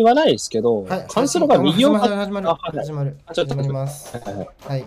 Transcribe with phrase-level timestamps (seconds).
[0.00, 4.16] 言わないですけど、はい、カンセロが右を始まる、始まる、あはい始まります。
[4.16, 4.84] はいはいはい。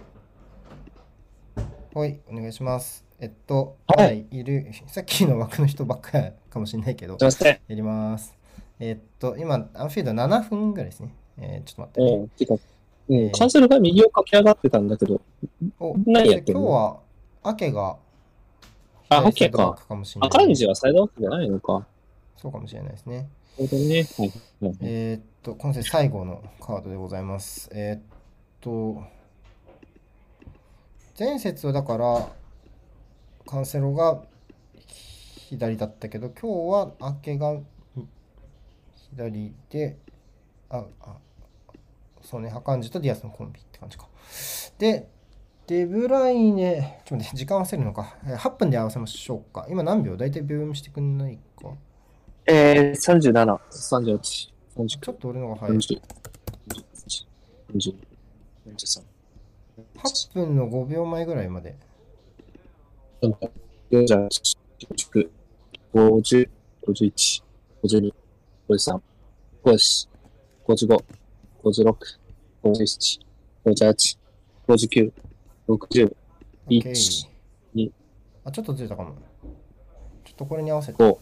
[1.94, 3.06] はい、お願いします。
[3.20, 7.18] えっと、はいはい、いる、さっきの枠の人ばっかりかもしれないけど。
[7.20, 7.30] や
[7.70, 8.36] ります。
[8.80, 11.14] えっと、今、アンフィールド7分ぐらいですね。
[11.38, 12.60] えーちょっと待ってね。
[13.10, 13.32] うん。
[13.32, 15.22] カンセルが右を駆け上がってたんだけど、
[15.80, 16.62] お何やってんの？
[16.62, 17.00] 今日は、
[17.44, 17.98] アケが、
[19.10, 19.78] あアケか。
[20.20, 21.86] 赤い字はサイドバックじゃないのか。
[22.38, 23.30] そうかもしれないですね。
[23.58, 24.08] 本当にね。
[24.82, 27.70] えっと、今節最後のカードでございます。
[27.72, 28.02] えーっ
[28.60, 29.04] と、
[31.20, 32.32] 前節はだから、
[33.46, 34.24] カンセロが
[35.50, 37.60] 左だったけど、今日はアケが
[39.12, 39.98] 左で、
[40.70, 41.18] あ、あ、
[42.24, 44.08] そうね、ハカンジとディアスのコンビって感じか。
[44.80, 45.08] で、
[45.68, 48.18] デブライネ、ちょっと待って、時間合わせるのか。
[48.26, 49.68] 8分で合わせましょうか。
[49.70, 50.18] 今何秒？
[50.18, 51.53] 大体秒読みしてくんないか。
[52.46, 54.54] えー、37、38、ち。
[54.76, 55.78] 39、ょっと俺のが早い。
[55.78, 56.02] 40、
[56.70, 57.26] 41、
[57.74, 57.96] 40、
[58.68, 59.04] 43、
[59.98, 61.76] 8分の5秒前ぐらいまで。
[63.92, 64.28] 48、
[65.14, 65.30] 49、
[65.94, 66.50] 50、
[66.88, 67.44] 51、
[67.84, 68.14] 52、
[68.68, 69.02] 53、
[69.64, 70.10] 54、
[70.68, 71.04] 55、
[71.64, 71.96] 56、
[72.64, 73.20] 57、
[73.66, 74.18] 58、
[74.68, 75.12] 59、
[75.68, 76.16] 60、
[76.68, 77.28] OK 1、
[77.76, 77.92] 2
[78.46, 79.16] あ、ちょっとずれたかも。
[80.26, 81.02] ちょっとこれに合わせて。
[81.02, 81.18] 5。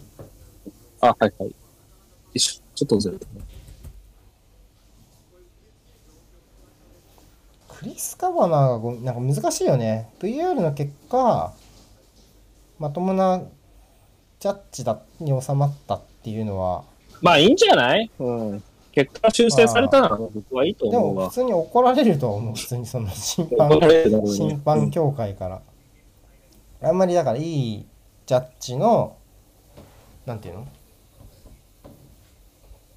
[1.02, 1.50] あ、はいはい。
[1.50, 1.52] よ
[2.34, 2.62] いしょ。
[2.76, 3.42] ちょっとずれたね。
[7.68, 10.10] クリス・カバナーがごなんか難しいよね。
[10.20, 11.54] VR の結果、
[12.78, 13.42] まともな
[14.40, 16.84] ジャッジだに収まったっていうのは、
[17.22, 18.10] まあいいんじゃない？
[18.20, 18.64] うん。
[18.92, 21.24] 結果修正されたなら僕はいいとで思うわ。
[21.24, 22.56] も普通に怒られるとは思う。
[22.56, 25.62] 普通にその審怒判られるだろうね審判協会から。
[26.84, 27.86] あんまりだからいい
[28.26, 29.18] ジャッジの、
[30.26, 30.68] なんていうの？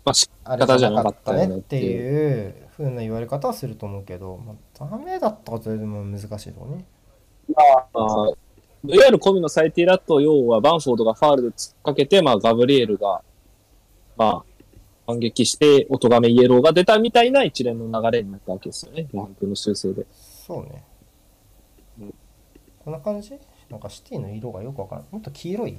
[0.05, 6.85] まあ、しあれじゃなかったねっていう風な言われ方はすると思うけど、まあ、ダメだったことでも難しいとこね。
[7.49, 7.63] ま
[7.95, 8.33] あ、
[8.85, 13.23] VR 込みの最低だと、要はバンフォードがファールで突っかけて、まあ、ガブリエルが、
[14.17, 14.45] まあ、
[15.07, 19.09] 反撃して、お咎めイエローが出たみたいな一連の流れになったわけですよね。
[19.13, 20.07] ランプの修正で。
[20.13, 20.85] そうね
[22.01, 22.15] うん。
[22.85, 23.39] こんな感じ？
[23.71, 25.07] なんかシティの色がよくわからん。
[25.11, 25.79] もっと黄色い？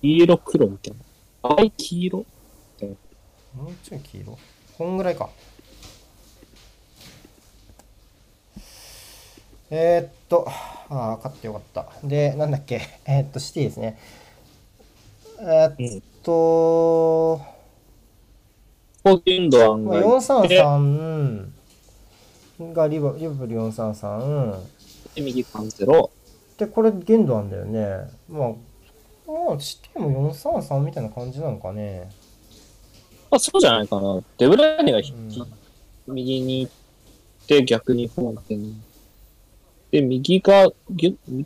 [0.00, 0.94] 黄色黒みたい
[1.42, 1.56] な。
[1.56, 2.26] 淡い黄色？
[3.58, 4.38] もうちょい黄色
[4.76, 5.30] こんぐらいか。
[9.70, 12.06] えー、っと、ああ、勝ってよかった。
[12.06, 13.98] で、なんだっけ、えー、っと、シティですね。
[15.40, 17.40] えー、っと、
[19.02, 19.24] まあ、がい
[20.48, 21.48] て、433
[22.72, 24.60] がリバリバプール433。
[25.16, 26.12] で右カンセロ。
[26.56, 28.08] で、これ限度なんだよね。
[28.28, 28.48] まあ、
[29.26, 32.08] まあ、シティも433みたいな感じなのかね。
[33.30, 34.20] まあ、そうじゃないかな。
[34.38, 35.04] デブライネがうん
[36.14, 38.82] 右に行って、逆に本店。
[39.90, 41.44] で、右がギュ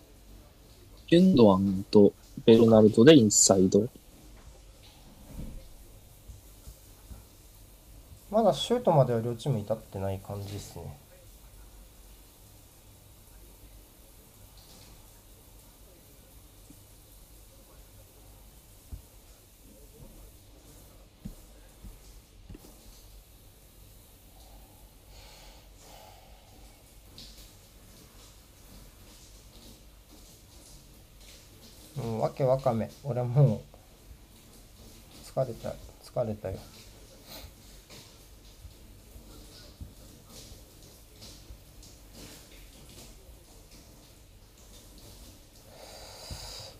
[1.08, 2.12] ギュンドアンと
[2.46, 3.88] ベルナルドでインサイド。
[8.30, 10.96] まだシュートまでは両チーム至ってない感じですね。
[32.02, 32.90] うん、わけわかめ。
[33.04, 33.60] 俺もう
[35.24, 36.58] 疲れた、疲れたよ。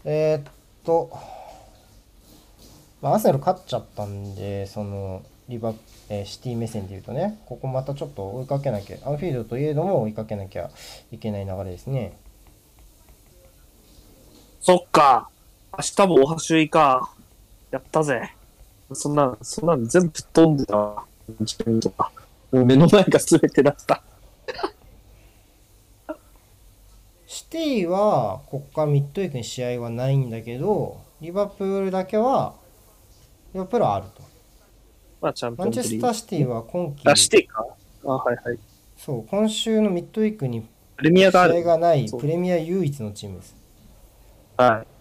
[0.05, 0.53] えーっ
[0.83, 1.11] と、
[3.01, 5.75] まあ、アーセル勝っちゃったんで、その、リバ、
[6.09, 10.71] えーシティ目線で言うとね、ここまたちょっと追いかけなきゃ、アンフィールドといえども追いかけなきゃ
[11.13, 12.19] いけない流れですね。
[14.61, 15.32] そっか。
[15.75, 17.15] 明日も大橋いか。
[17.71, 18.35] やったぜ。
[18.93, 21.05] そんな、そんなの全部飛んでたわ。
[21.41, 22.13] 自分とか。
[22.51, 24.03] もう目の前が全てだった。
[27.27, 32.55] シティは、ここからミッドウィークに試合はないんだけど、リバプールだけは、
[33.55, 34.23] リバプールはあると。
[35.23, 36.15] まあ、チャンピオマンチェスター。
[36.15, 37.65] シティは今季、あ、シティか。
[38.05, 38.59] あ、はいはい。
[38.99, 40.69] そう、今週のミッドウィークに
[40.99, 41.65] プレミア試合がある。
[41.65, 43.57] がないそうプレミア唯一のチームです。
[44.59, 44.92] はい。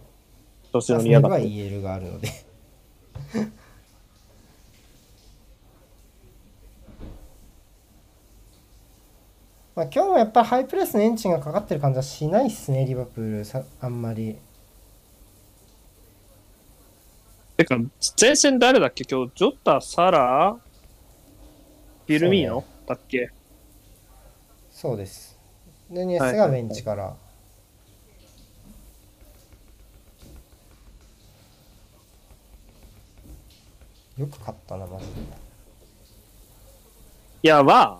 [0.71, 1.81] 調子乗りやがって。
[1.81, 2.29] があるので。
[9.75, 14.38] まあ今日もやっぱりハイプレスのエンジンがかかってる感じはしないっすね、リバプールさあんまり。
[17.57, 17.77] てか、
[18.19, 19.03] 前線誰だっけ？
[19.09, 20.57] 今日、ジョタ、サラ、
[22.06, 23.29] フィルミーノ、だっけ？
[24.71, 25.38] そうです。
[25.89, 27.15] で、ニエスがベンチから。
[34.21, 35.12] よく勝ったな、マジで。
[37.44, 38.00] いや、まあ、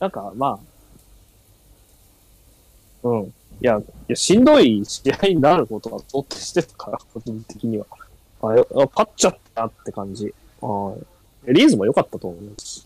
[0.00, 0.58] なんか、ま
[3.04, 3.26] あ、うん。
[3.26, 7.86] いや、いやしんどい試合になることが想定してたから、個人的には。
[8.42, 10.34] あ、よあ勝っちゃったって感じ。
[10.60, 10.96] は
[11.46, 11.54] い。
[11.54, 12.84] リーズも良かったと思います。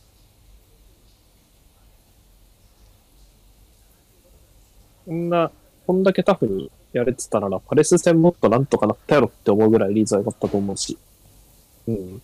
[5.07, 5.51] こんな、
[5.87, 10.99] こんだけタフにやれてたなら、パレス戦もっとなんとかなったやろって思うぐらいリーズは良かったと思うし。
[11.91, 12.23] うん。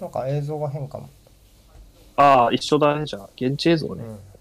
[0.00, 1.08] なんか映像が変かも。
[2.16, 3.30] ああ、一緒だね、じゃあ。
[3.36, 4.04] 現地映像ね。
[4.04, 4.31] うん。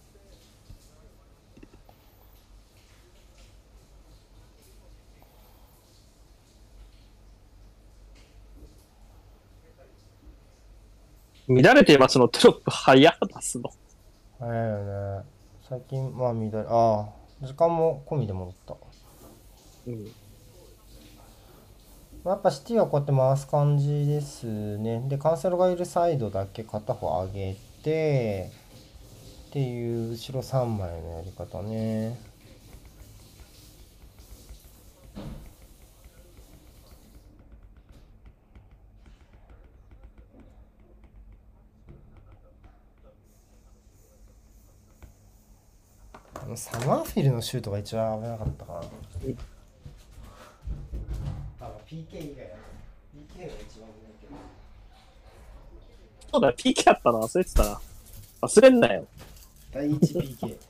[11.55, 12.27] 乱れていますの？
[12.27, 13.69] テロップ早出すの。
[14.39, 15.25] 早いよね。
[15.67, 17.07] 最近、まあ、乱れ、あ
[17.41, 18.75] あ、時間も込みで戻った。
[19.87, 20.11] うん。
[22.23, 25.03] まあやっぱシティはこうやって回す感じですね。
[25.07, 28.51] で、カンセロがいるサイドだけ片方上げて、
[29.49, 32.30] っていう後ろ3枚のやり方ね。
[46.51, 48.79] のサマーフィルのシュートが一番危なかったかな。
[51.61, 52.57] あ、PK 以外は
[53.15, 54.35] PK が一番危ないけど。
[56.31, 57.79] そうだ、PK あったの忘れてたな。
[58.41, 59.07] 忘れんなよ。
[59.71, 60.57] 第一 PK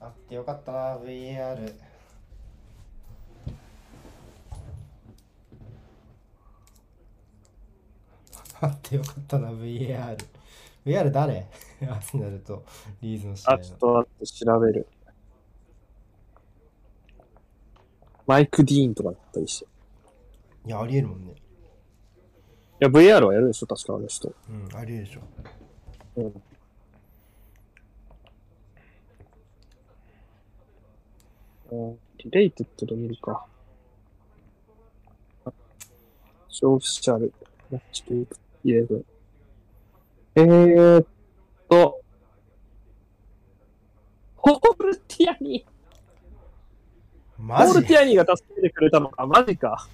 [0.00, 1.74] あってよかったな VAR
[8.60, 10.16] あってよかったな VAR
[10.88, 11.46] VAR 誰？
[11.90, 12.64] アーセナルと
[13.02, 14.86] リーズの試合あ、ちょっと待って、調べる。
[18.26, 19.66] マイク・ディーンとかだったりして。
[20.64, 21.34] いいやありえるもんね
[22.78, 24.32] や、 VAR はやるでしょ、確かあの人。
[24.48, 25.20] うんありえるでしょ
[26.16, 26.42] うん。
[31.70, 33.44] うんリレイテッドで見るか。
[35.44, 37.32] オフィシャル。
[37.70, 39.17] マッチウィーク11。
[40.38, 41.06] えーっ
[41.68, 42.00] と、
[44.36, 47.42] ホールティアニー。
[47.42, 47.72] マジ？
[47.72, 49.88] ホールティアニーが助けてくれたのか、マジか。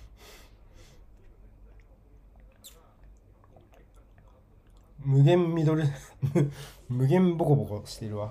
[5.03, 5.85] 無限ミドル
[6.91, 8.31] 無限ボコボコしてるわ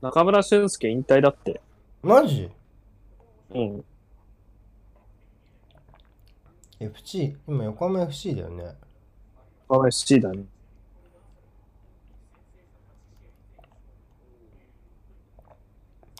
[0.00, 1.60] 中村俊介引退だって。
[2.02, 2.48] マジ？
[3.50, 3.84] うん。
[6.84, 8.74] FC 今横浜 FC だよね
[9.68, 10.44] RSC だね。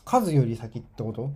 [0.05, 1.31] 数より先ってこと？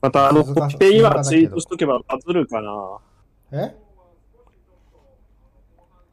[0.00, 2.98] またあの、コピペ今ツイートしとけばバズるかな。
[3.52, 3.76] え？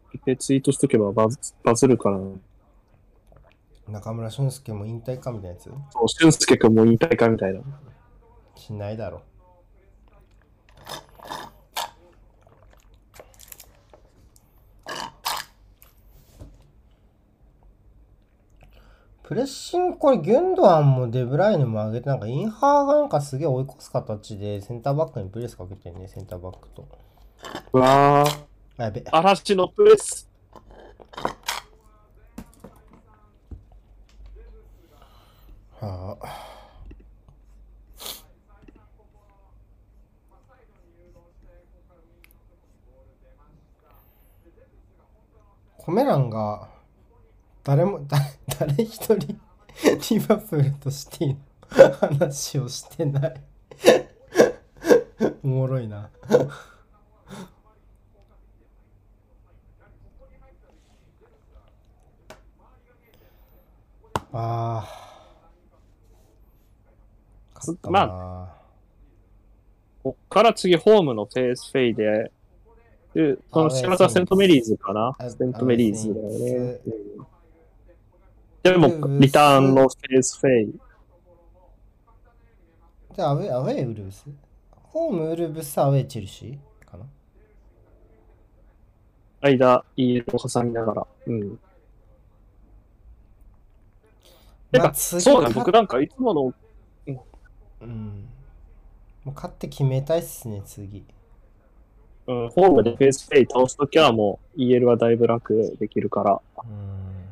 [0.06, 2.20] コピペツイートしとけばバズバズるかな。
[3.88, 5.64] 中村俊輔も引退かみたいなやつ？
[5.64, 7.62] そう、俊介くんも引退かみたいな。
[8.56, 9.24] しないだろ
[19.24, 26.86] プレッシングこれギュンドアンもデブライネも上げてなんかインハーがなんかすげえ追い越す形でセンターバックにプレスかけてるねセンターバックと。
[27.72, 28.44] うわー、
[28.78, 29.04] あやべ。
[29.10, 30.30] 嵐のプレス。
[35.80, 36.50] はあ。
[45.78, 46.73] コメ欄が
[47.64, 48.18] 誰もだ
[48.60, 51.36] 誰一人リバプールとシティ
[51.90, 53.42] の話をしてない。
[55.44, 56.10] おもろいな。
[64.34, 65.04] あー。
[67.64, 68.54] 勝ったな、
[70.04, 72.30] こっから次ホームのフェースフェイで、
[73.14, 75.16] で、その7月はセントメリーズかな。
[75.18, 76.80] あセントメリーズだよね。
[78.64, 78.88] でも、
[79.20, 80.80] リターンのスペースフェイ。
[83.14, 84.26] じゃあ、アウェー、アウェーウルブス？
[84.72, 87.06] ホームウルブス、アウェーチェルシーかな？
[89.42, 91.08] 間、EL を挟みながら。
[91.28, 91.60] うん。
[94.72, 96.54] てか、まあ次そうだ僕なんかいつもの、
[97.82, 98.30] うん。
[99.26, 101.06] もう勝って決めたいっすね、次。
[102.28, 107.23] うん、ホームでフェースフェイ倒すときはもう EL はだいぶ楽できるから、うん。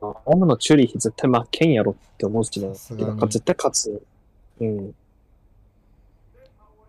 [0.00, 2.74] ホームのチューリー絶対負けんやろって思うしね。
[2.74, 4.02] さすがに絶対勝つ。
[4.60, 4.94] うん。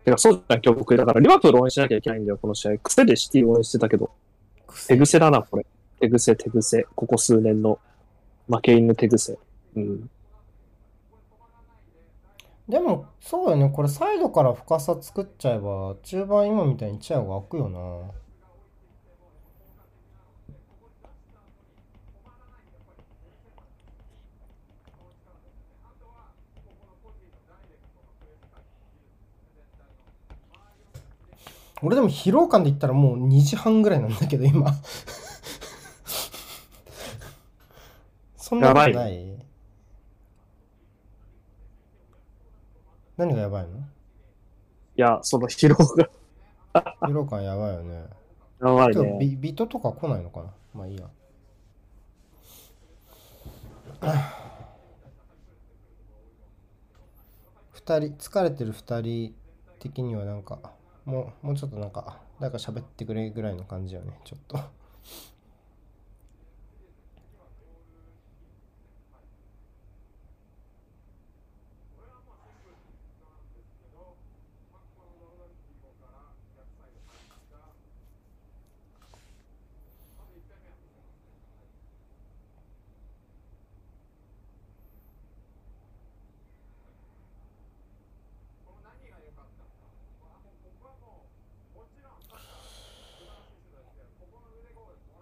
[0.04, 2.78] てか、そうじゃん、今日僕、だからリバプール応援しなきゃいけないんだよ、この試合。
[2.78, 4.12] 癖でシティ応援してたけど、
[4.88, 5.66] 手癖だな、これ。
[6.00, 6.88] 手癖、手癖。
[6.96, 7.80] ここ数年の
[8.48, 9.38] 負け犬手癖。
[9.76, 10.10] うん。
[12.70, 13.70] でも、そうよね。
[13.70, 18.12] これサイドから深さ作っちゃえば、中盤今みたいにチアゴ開くよな。
[31.84, 34.72] 俺でも疲労感で言ったらもう2時半ぐらいなんだけど今
[38.36, 39.38] そんなことやばない
[43.18, 43.78] 何がやばいの？
[43.80, 43.82] い
[44.96, 46.10] や、その疲労が
[47.02, 48.06] 疲労感やばいよね。
[48.62, 49.18] やばい今日ね。
[49.20, 50.54] ビビトとか来ないのかな？
[50.74, 51.10] まあいいや。
[57.72, 59.36] 二人、疲れてる二人
[59.80, 60.60] 的にはなんか、
[61.08, 64.60] もう、もうちょっとなんか、誰か喋ってくれぐらいの感じよね、ちょっと。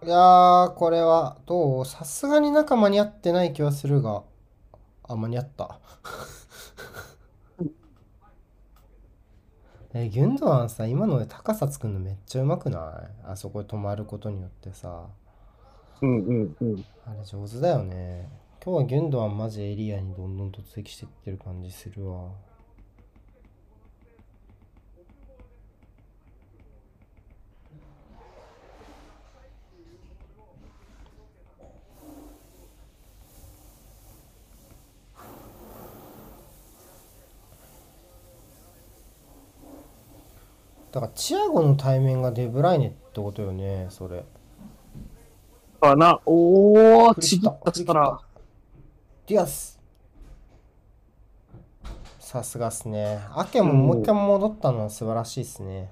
[0.06, 1.84] いやー、これはどう？
[1.84, 4.22] さすがに中間に合ってない気はするが、
[5.02, 5.80] あ、間に合った。
[9.94, 12.82] え、ギュンドアンさ、今ので高さ作るのめっちゃうまくない？
[13.24, 15.06] あそこで止まることによってさ。
[16.02, 16.84] うんうんうん。
[17.04, 18.28] あれ上手だよね。
[18.64, 22.30] 今日はギュンドアンマジエリアにどんどん突撃してってる感じするわ。
[40.96, 44.24] だからチアゴの対面がデブライネってことよね、それ。
[45.78, 46.22] かな？
[46.24, 48.20] おー、振り切っちぎった力。
[49.26, 49.78] ディアス
[52.18, 53.20] さすがっすね。
[53.34, 55.90] アケももう一回戻ったのは素晴らしいっすね。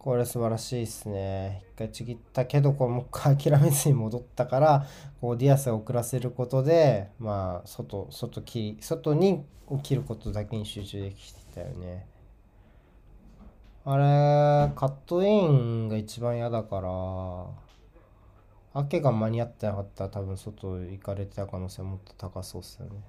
[0.00, 1.62] これ素晴らしいっすね。
[1.74, 4.86] 一回ちぎったけど、これもう一回諦めずに戻ったから、
[5.20, 9.44] こうディアスを遅らせることで、まあ、外、外切り、外に
[9.82, 12.06] 切ることだけに集中できてたよね。
[13.84, 16.90] あれ、カットインが一番嫌だから、
[18.72, 23.02] アケが間に合ってなかったら多分外行かれてた可能性もっと高そうっすよね。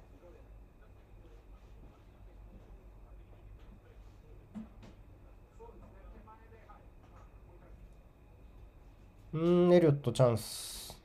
[9.32, 11.00] うーん、エリオットチャンス。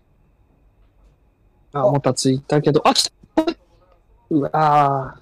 [1.71, 3.11] あ、もたついたけど、あ、来た
[4.29, 5.15] うわあ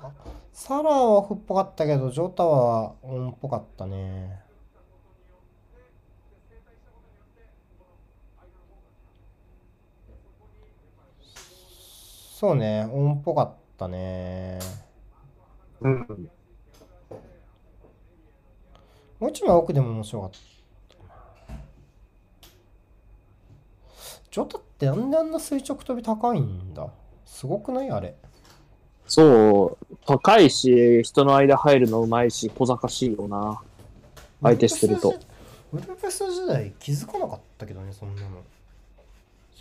[0.52, 4.42] サラはオフっぽかったけど、ジョータはオンっぽかったね。
[12.34, 14.60] そうね、オンっぽかったね。
[15.82, 15.86] ー。
[15.86, 16.30] うん。
[19.20, 20.55] もう一枚奥でも面白かった。
[24.36, 26.90] ジョータってなんであんな垂直跳び高いんだ
[27.26, 27.90] すごくない？
[27.90, 28.16] あれ。
[29.08, 33.62] そう、高いし、人の間入るのうまいし、小賢しいよな。
[34.44, 35.16] 相手してると。
[35.72, 38.42] ウルブス時代気づかなかったけどね、そんなの。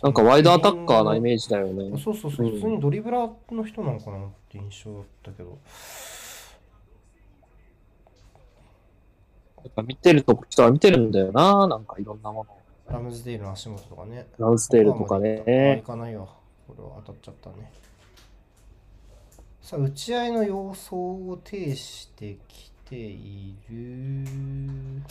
[0.03, 1.97] なんかワイドアタッカーなイメージだよね。
[1.97, 5.57] そうそうそう、うん普通にドリブラーの人なのかなって印象だったけど。
[9.63, 11.65] やっぱ見てると人は見てるんだよな。
[11.65, 12.64] なんかいろんなもの。
[12.89, 14.27] ラムズデールの足元とかね。
[14.37, 15.43] ラウステールとかあ、ね
[15.77, 15.81] 行。
[15.83, 16.27] かないわ。
[16.67, 17.71] これは当たっちゃったね。
[19.65, 25.01] さあ打ち合いの様相を呈してきている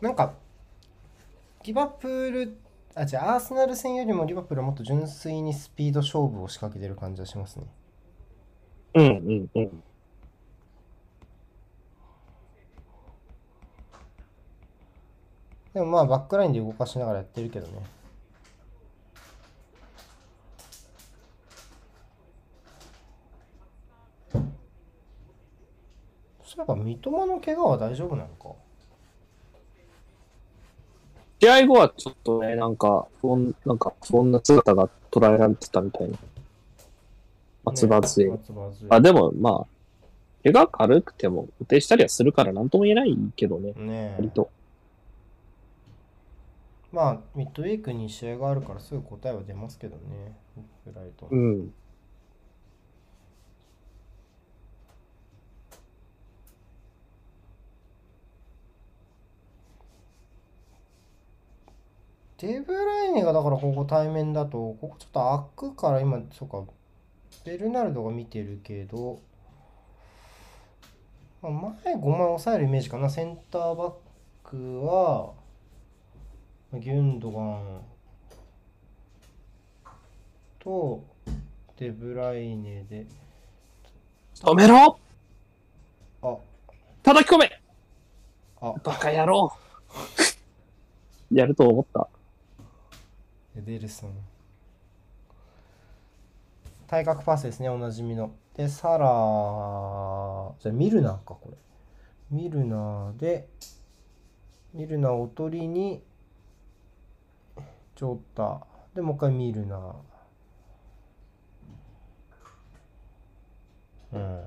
[0.00, 0.34] なんか
[1.64, 2.56] リバプール
[2.94, 7.66] あ違うアーセナル戦よりもリバプールはもっと純粋にスピード勝負を仕掛けてる感じがしますね
[8.94, 9.82] うんうんうん。
[15.76, 17.74] でもまあバックラインで動かしながらやってるけどね
[24.32, 24.38] そ
[26.56, 28.54] ういえば三笘の怪我は大丈夫なのか？
[31.42, 36.16] 試合後はちょっとね、なんか、不穏なんか、不穏な姿が捉えられてたみたいな。
[37.64, 38.30] 松葉杖。
[38.30, 39.66] 松葉杖あ、でも、まあ、
[40.42, 44.48] 怪我軽くても、予定したりはするからなんとも言えないけどね、ねえ割と。
[46.92, 50.36] まあミッドウィークに試合があるからすぐ答えは出ますけどね。
[50.84, 51.26] ブライト。
[51.26, 51.74] ンうん。
[62.38, 66.64] デブライネがだからここ対面だとここちょっと開くから今そうか
[67.44, 69.20] ベルナルドが見てるけど、
[71.40, 71.52] まあ、
[71.84, 73.08] 前5枚抑えるイメージかな。
[73.08, 73.94] センターバッ
[74.44, 75.32] クは
[76.74, 77.80] ギュンドガン
[80.58, 81.02] と
[81.78, 83.06] デブライネで。
[84.34, 84.98] 止めろ！
[86.22, 86.36] あ。
[87.02, 87.62] 叩き込め！
[88.60, 88.74] あ。
[88.84, 89.50] バカ野郎！
[91.32, 92.08] やると思った。
[93.56, 94.10] エデルソン。
[96.86, 98.32] 対角パスですねおなじみの。
[98.54, 101.56] でサラじゃあミルナーかこれ。
[102.30, 103.48] ミルナーで
[104.74, 106.02] ミルナーおとりに
[107.96, 109.94] ジョータでもう一回ミルナー
[114.12, 114.40] うん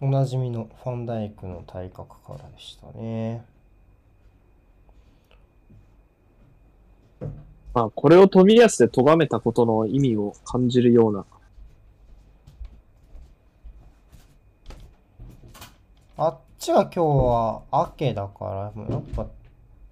[0.00, 3.44] おなじみのファンダイクの体格からでしたね。
[7.72, 11.24] まあ、これを飛び安で咎めたことの意味を感じるような。
[16.16, 19.26] あっちは今日は明けだから、やっぱ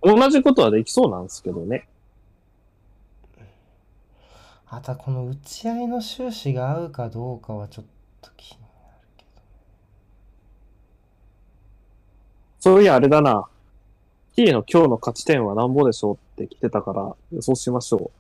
[0.03, 1.87] 同じことはできそうなんですけどね。
[4.69, 7.85] あとはこの打ち合いの終始が合うかどうかはちょっ
[8.21, 9.25] と気になるけ
[12.61, 13.49] そういや、あれだな。
[14.37, 18.13] T の今日の勝ち点は何ぼでしょうって来てたから予想しましょ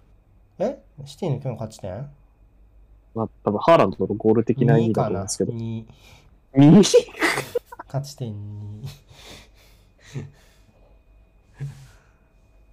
[0.58, 0.64] ど。
[0.66, 0.82] え？
[1.04, 1.92] シティの今日の勝ち点？
[1.92, 2.10] う。
[3.14, 5.52] まあ、多分ハーランドのゴール的な意味 ?2 だと思うんですけど。
[5.52, 5.84] 2。
[6.56, 6.84] 右
[7.92, 8.86] 勝ち点2。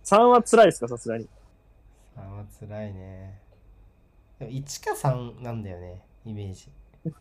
[0.03, 1.27] 3 は辛いですか、さすがに。
[2.15, 3.41] 3は辛いね。
[4.37, 6.69] でも1か3なんだよね、イメージ。
[7.05, 7.11] や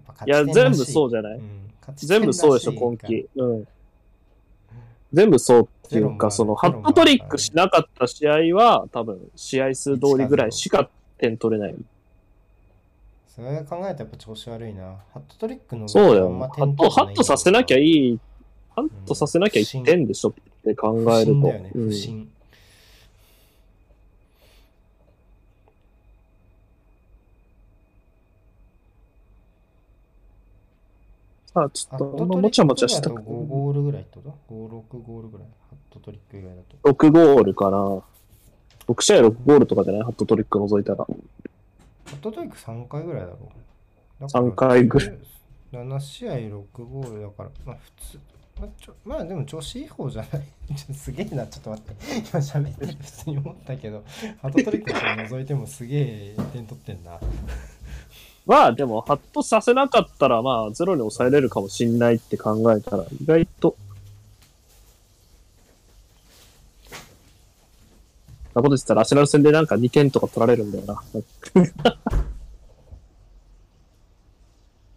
[0.00, 3.28] っぱ勝いや、ち点らし全部そうじゃない、うん勝ち点全部そうでしょ、ら今季。
[3.36, 3.68] うん。
[5.12, 11.76] 全部そうっていうか、その、ハットトリックしなかった試合は、多分、試合数通りぐらいしか点取れない。
[13.34, 14.84] それ考えたらやっぱ調子悪いな。
[15.12, 16.30] ハットトリックのそうだよ。
[16.38, 18.20] ハット、ハットさせなきゃいい、
[18.76, 21.40] ハットさせなきゃ1点でしょって考不えると。
[21.40, 22.30] 審だ不審。
[31.46, 35.46] さあ、ちょハっと、もちゃもちゃしただとく5ゴールぐらいってこと ?5、6ゴールぐらい？
[35.70, 36.88] ハットトリック以外だと。
[36.92, 37.78] 6ゴールかな。
[38.86, 40.02] 6試合6ゴールとかじゃない？
[40.02, 41.04] ハットトリック除いたら。
[42.14, 43.52] ハットトリック3回ぐらいだろ
[44.20, 44.24] う。
[44.24, 45.18] 3回ぐらい。
[45.72, 48.20] 7試合6ゴールだから、まあ普通。
[48.60, 51.94] まあ、ちょまあでも調子いい方じゃないすげえな、ちょっと待って。
[52.18, 54.04] 今喋ってる普通に思ったけど、
[54.40, 57.18] ハットトリックの方除いてもすげえ点取ってんな。
[58.46, 63.76] まあ、でも、ハットさせなかったら、まあ、ゼロに抑えれるかもしんないって考えたら、意外と。
[68.54, 71.02] なこと言ってたら、アシナル戦でなんか2点とか取られるんだよな。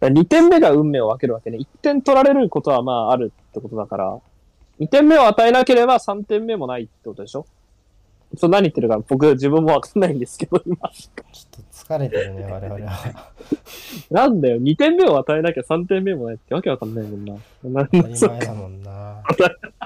[0.08, 1.58] 2点目が運命を分けるわけね。
[1.58, 4.18] 1点取られることはまああるってことだから、
[4.80, 7.46] 2点目を与えなければ3点目もないってことでしょ？
[8.36, 10.76] ちょ何言ってるか僕自分もわかんないんですけど、今。
[10.90, 13.32] ちょっと疲れてるね、我々は。
[14.12, 17.34] なんだよ、2点目を与えなきゃ3点目もないってわけわかんないもんな。
[17.62, 19.22] 当たりそ前だもんな。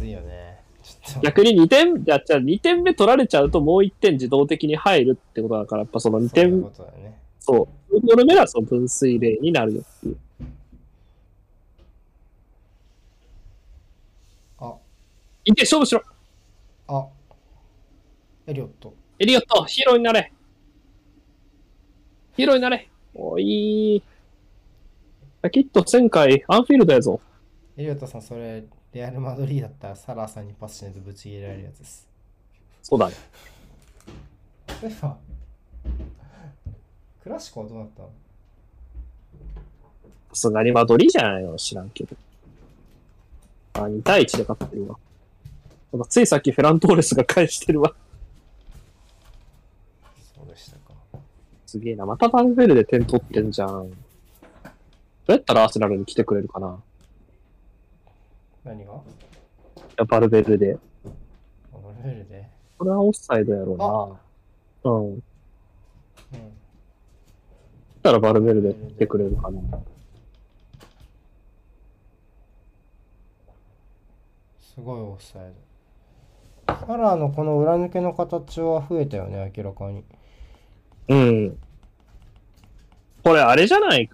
[0.00, 0.58] ついよね。
[1.22, 7.18] 逆に2点、じゃあ、じゃあ2点目取られちゃうともう1点自動的に入るってことだから、やっぱその2点そうね。
[7.38, 10.16] そう、4ゴール目はその分水嶺になるよっていう。
[14.58, 14.74] あ、
[15.44, 16.02] いって、勝負しろ
[16.88, 17.06] あ、
[18.46, 18.94] エリオット。
[19.18, 20.32] エリオット、ヒーローになれ
[22.36, 25.50] ヒーローになれおいー。
[25.50, 27.20] きっと前回、アンフィールドやぞ。
[27.76, 32.08] エリオットさん、それ、レアル・マドリーだったらサラーさんにパスしないとぶち切れられるやつです。
[32.82, 33.14] そうだね。
[34.80, 35.16] そういえば、
[37.22, 38.10] クラシコはどうなったの？
[40.32, 42.16] さすがにマドリーじゃないの知らんけど。
[43.74, 44.98] あ、2対1で勝ってるわ。
[45.92, 47.94] なんかついさっきフェラントーレスが返してるわ。
[50.34, 50.94] そうでしたか。
[51.66, 52.06] すげえな。
[52.06, 53.68] またバンフェルで点取ってんじゃん。
[53.68, 53.94] ど
[55.28, 56.80] うやったらアーセナルに来てくれるかな
[58.64, 58.92] 何が？
[58.92, 58.96] い
[59.96, 60.78] やバルベルで。
[61.72, 62.48] オルベルで？
[62.78, 64.90] これはオフサイドやろうな。
[64.90, 65.12] うん。
[65.12, 65.22] うん。
[68.02, 69.60] たらバルベルで来てくれるかな。
[74.60, 75.42] すごいオフサイ
[76.66, 76.74] ド。
[76.86, 80.04] サラーのこの裏抜けの形は増えたよね、明らかに。
[81.08, 81.58] うん。
[83.22, 84.08] これあれじゃない？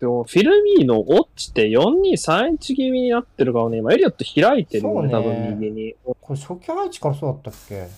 [0.00, 5.88] でも、フィルミーノ落ちて4231気味になってるからね、今エリオット開いてるよね、多分右に。
[5.88, 7.88] いこれ初期配置からそうだったっけ？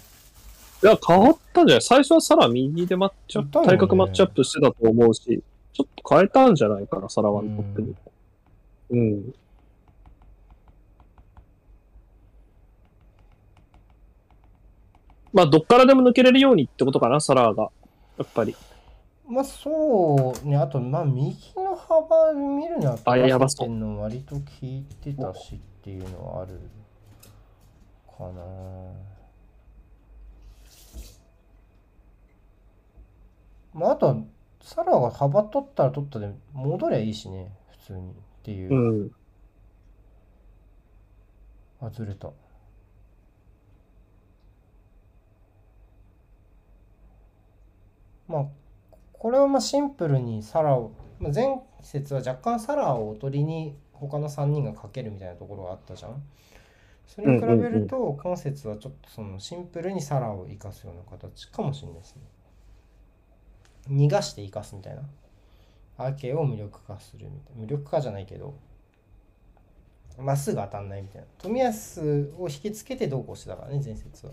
[0.83, 5.43] や、変わったんじゃない最初はサラ右でマッチアップ、ね体格マッチアップしてたと思うし、
[5.75, 8.11] ちょっと変えたんじゃないかな、サラワにとってみると。
[8.91, 9.35] うん。
[15.35, 17.71] まあ、どっからでも抜けれるようにってことかな、サラーが。
[18.19, 18.57] やっぱり。
[19.31, 26.59] まあそうね、あとまあ右の幅見るのはあやばの割と効いてたしっていうのはある
[28.19, 28.43] かな。
[33.73, 34.16] まああとは
[34.61, 39.05] サラが幅取ったら取ったで戻りゃいいしね、普通にっていうう。
[39.07, 39.11] ん。
[41.81, 42.31] あ、ずれた。
[48.29, 48.47] まあ、
[49.20, 56.22] これはまあシンプルにサラを、まあ、前節は若干サラをおとりに他の3人がかけるみたいなところがあったじゃん。
[57.06, 62.22] それに比べると、今節はちょっとそのシンプルにサラを生かすような形かもしれないですね。
[63.90, 65.02] 逃がして生かすみたいな。
[65.98, 67.61] アーケーを無力化するみたいな。
[67.61, 68.54] 無力化じゃないけど、
[70.18, 71.26] まっすぐ当たんないみたいな。
[71.42, 74.33] 冨安を引きつけてどうこうしてたからね、前節は。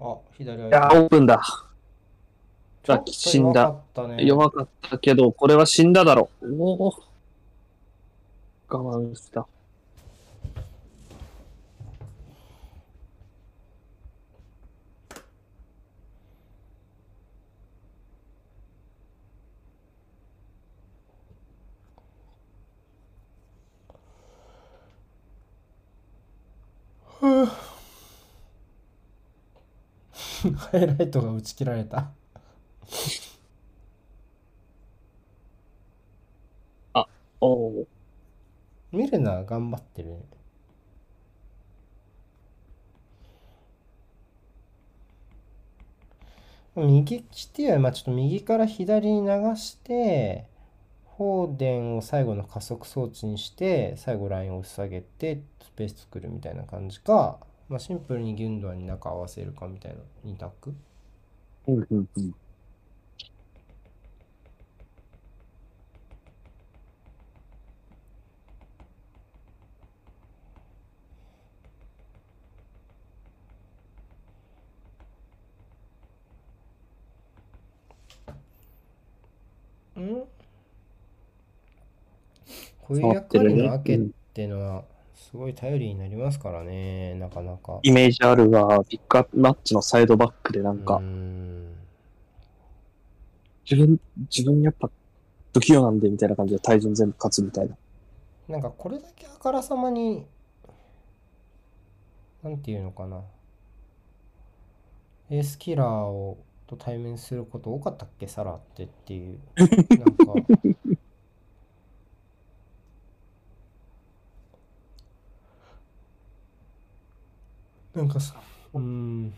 [0.00, 1.40] あ、左いや、オープンだ。
[2.82, 4.24] ちょっと死んだ弱かったね。
[4.24, 6.62] 弱かったけど、これは死んだだろう。
[6.62, 6.94] おお。
[8.68, 9.46] 我慢した。
[30.70, 32.10] ハイライトが打ち切られた。
[37.40, 37.86] おお。
[38.92, 40.20] ミルナー頑張ってるね。
[46.76, 50.46] 右利きっていうよりは、まあちょっと右から左に流して、
[51.16, 60.74] フォーデンを最後の加速装置にして、最後ラインを押し下げて、スペース作るみたいな感じか、まあ、シンプルにギュンドアンに中合わせるかみたいな2択？
[61.66, 62.34] うんうんうん。
[79.96, 80.28] ん
[82.82, 84.00] こういう役割のアケっ
[84.34, 84.84] ていうのは、
[85.30, 87.78] すごい頼りになりますからね、なかなか。
[87.82, 88.84] イメージあるわ。
[88.84, 91.72] ピックアップマッチのサイドバックでなんかん
[93.70, 94.00] 自分、
[94.34, 94.90] 自分やっぱ
[95.54, 97.76] 不器用なんでみたいな感じで対人全部勝つみたいな。
[98.48, 100.26] なんかこれだけあからさまに
[102.42, 103.22] なんていうのかな
[105.30, 108.26] エースキラーをと対面すること多かったっけ？
[108.26, 109.76] サラってっていうなんか
[117.94, 118.40] なんかさ
[118.74, 119.34] うーん。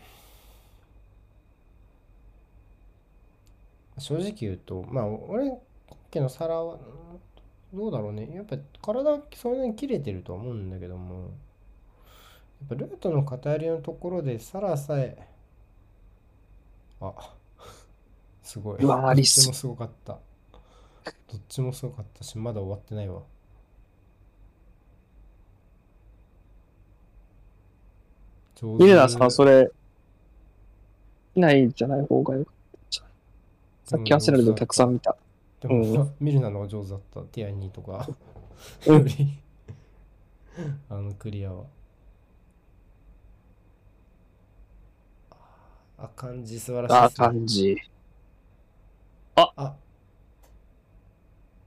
[3.99, 5.51] 正直言うとまあ俺
[6.09, 6.77] けのサラは
[7.73, 8.29] どうだろうね。
[8.33, 11.31] やっぱ体それなりに切れてるとは思うんだけども
[12.61, 15.27] やっぱルートの偏りのところでサラさえ
[17.01, 17.35] あ
[18.41, 18.83] すごい。
[18.83, 20.19] うわどっリスちもすごかった。
[21.31, 23.23] どっちもすごかったしまだ終わってないわ
[28.63, 29.69] 上手ミレナさん、それ、
[31.35, 32.55] いないんじゃない方がよかっ
[32.91, 33.03] た。
[33.83, 35.17] さっきアーセナルでお客さん見た。
[35.59, 37.21] でも、う見るなのが上手だった。
[37.21, 38.07] ティアニーとか。
[38.87, 38.97] うん。
[38.99, 39.39] より
[40.89, 41.63] あのクリアは。
[45.97, 47.27] あ感じ素晴らあしいですね。
[47.27, 47.77] 感じ。
[49.35, 49.73] あ。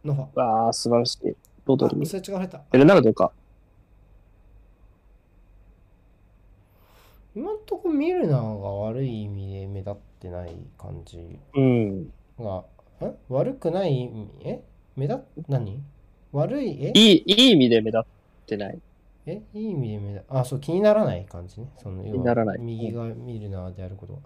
[0.05, 0.41] ノファ。
[0.41, 1.37] わあ、素晴らしい。
[1.67, 2.63] ロドリあ、それ違うれた。
[2.71, 3.33] ベルナルドか。
[7.37, 12.07] 今んとこミルナーが悪い意味で目立ってない感じうん。
[12.39, 12.65] が
[13.03, 13.15] え？
[13.29, 14.31] 悪くない意味？
[14.43, 14.63] え？
[14.97, 15.83] 目立っ何？
[16.33, 16.83] 悪い？
[16.83, 16.93] え？
[16.95, 18.03] いい、いい意味で目立っ
[18.47, 18.79] てない。
[19.27, 19.43] え？
[19.53, 21.69] いい意味で目立あそう気にならない感じね。
[21.77, 22.59] その気にならない。
[22.59, 24.21] 右がミルナーであることは。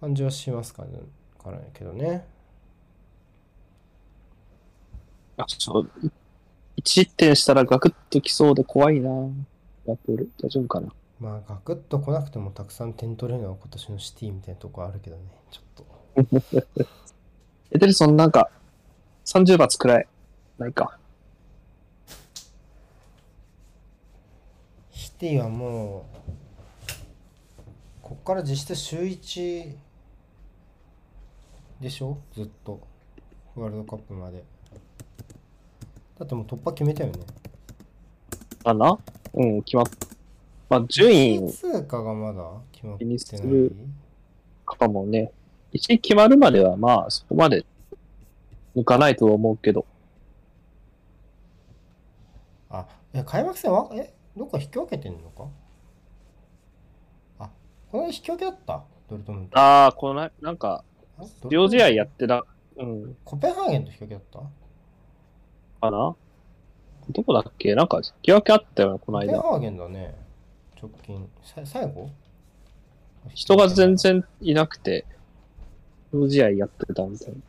[0.00, 0.98] 感じはしますかね。
[1.40, 2.26] からけどね。
[5.36, 5.90] あ、そう。
[6.76, 9.10] 一失点したらガクッときそうで怖いな。
[9.86, 10.88] ラポール、大丈夫かな？
[11.20, 15.22] まあガクッと来なくてもたくさん点取れるのは今年のシティみたいなとこあるけどね。
[15.50, 15.86] ちょっと。
[17.70, 18.50] エデルソンなんか、
[19.24, 20.06] 30罰くらい？
[20.58, 20.98] ないか。
[24.92, 26.14] シティはもう
[28.02, 29.76] こっから実質週1
[31.80, 32.18] でしょ？
[32.34, 32.80] ずっと。
[33.56, 34.44] ワールドカップまで。
[36.18, 37.20] だってもう突破決めたよね。
[38.62, 38.98] かな？
[39.32, 39.86] うん、決まっ、
[40.68, 43.16] まあ、順位1位通過がまだ決まってない？
[43.48, 43.76] る
[44.66, 45.30] かもね。
[45.72, 47.64] 一位決まるまでは、まあ、そこまで
[48.76, 49.84] 抜かないとは思うけど。
[52.70, 55.46] あえ開幕戦はえどっか引き分けてんのか？
[57.38, 57.50] あ
[57.92, 58.82] この間引き分けだった？
[59.08, 59.58] ドルトムント。
[59.58, 60.82] ああ、この、なんか、
[61.18, 62.44] あ両試合やっってた、
[62.76, 64.38] うん、コペンハーゲンと引き分けだった？
[64.38, 66.16] かな？
[67.10, 67.74] どこだっけ？
[67.74, 69.34] なんか、引き分けあったよな、この間。
[69.34, 70.14] コペンハーゲンだね
[70.84, 71.28] 直近。
[71.42, 72.10] さ最後？
[73.32, 75.06] 人が全然いなくて、
[76.12, 77.40] 両試合やってたみたいな。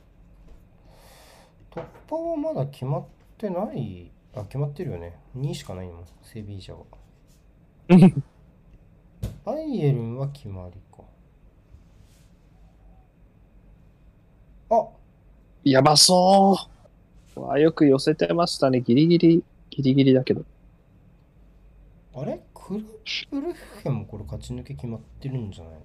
[1.69, 3.06] 突破はまだ決まっ
[3.38, 4.10] てない？
[4.34, 5.17] あ決まってるよね。
[5.38, 6.06] 2しかないの？
[6.24, 6.86] セビージャは。
[9.43, 11.04] バイエルンは決まりか。
[14.69, 14.88] あ！
[15.65, 16.58] やばそ
[17.36, 17.39] う。
[17.41, 18.80] わあよく寄せてましたね。
[18.80, 20.45] ギリギリ、ギリギリだけど。
[22.15, 22.39] あれ？
[22.67, 22.80] クラ
[23.30, 25.82] ブルッフェもこれ勝ち抜け決まってるんじゃないの？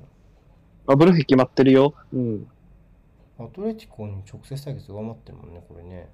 [0.87, 1.93] あ、ブルフ決まってるよ。
[2.11, 2.47] うん。
[3.39, 6.09] アトレティコに直接対決上回ってるもんね、これね。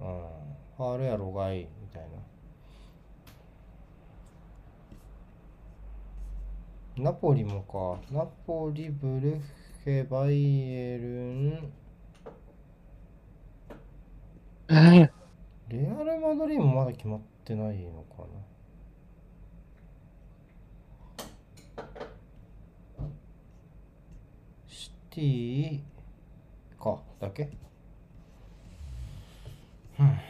[0.00, 0.06] うん。
[0.76, 2.02] ファールやろがい、みたい
[6.98, 7.02] な。
[7.02, 7.98] ナポリもか。
[8.14, 9.40] ナポリ、ブルッ
[9.84, 11.72] フェ、バイエルン。
[14.70, 18.22] レアル・マドリーもまだ決まってないのか
[21.76, 21.84] な。
[24.68, 25.80] シティ
[26.78, 27.50] かだけ？
[29.98, 30.20] うん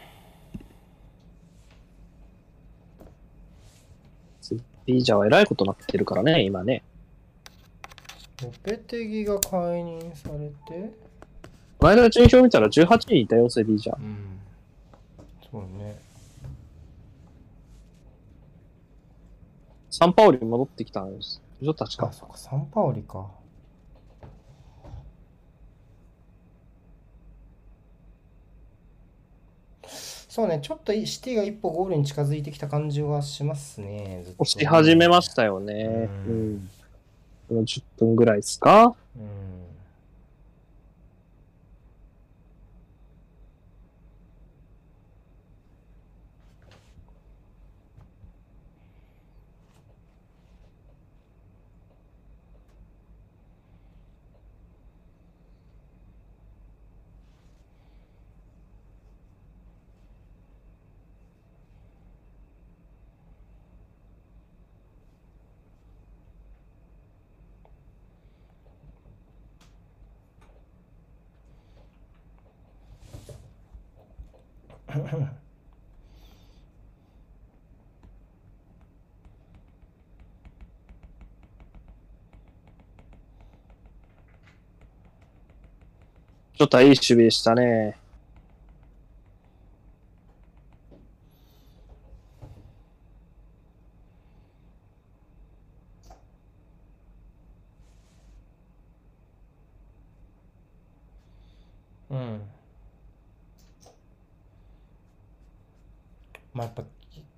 [4.87, 6.83] いいじゃん、偉いことなってるからね、今ね。
[8.43, 10.95] ロペテギが解任されて
[11.81, 13.97] この順位表見たら18人いたよ、セビージャ。
[13.97, 14.27] うん
[15.51, 15.99] そうね
[19.91, 21.43] サンパウリに戻ってきたんです。
[21.59, 22.13] でしょ確あか。
[22.13, 23.29] そっかサンパオリか
[30.29, 36.09] そうねちょっとシティが一歩ゴールに近づいてきた感じはしますね押し始めましたよね。
[36.27, 36.71] ううんん。
[37.49, 38.95] この10分ぐらいですか？
[39.17, 39.60] うん
[86.61, 87.97] ちょっといい守備でしたね。
[102.11, 102.43] うん。
[106.53, 106.83] まあやっぱ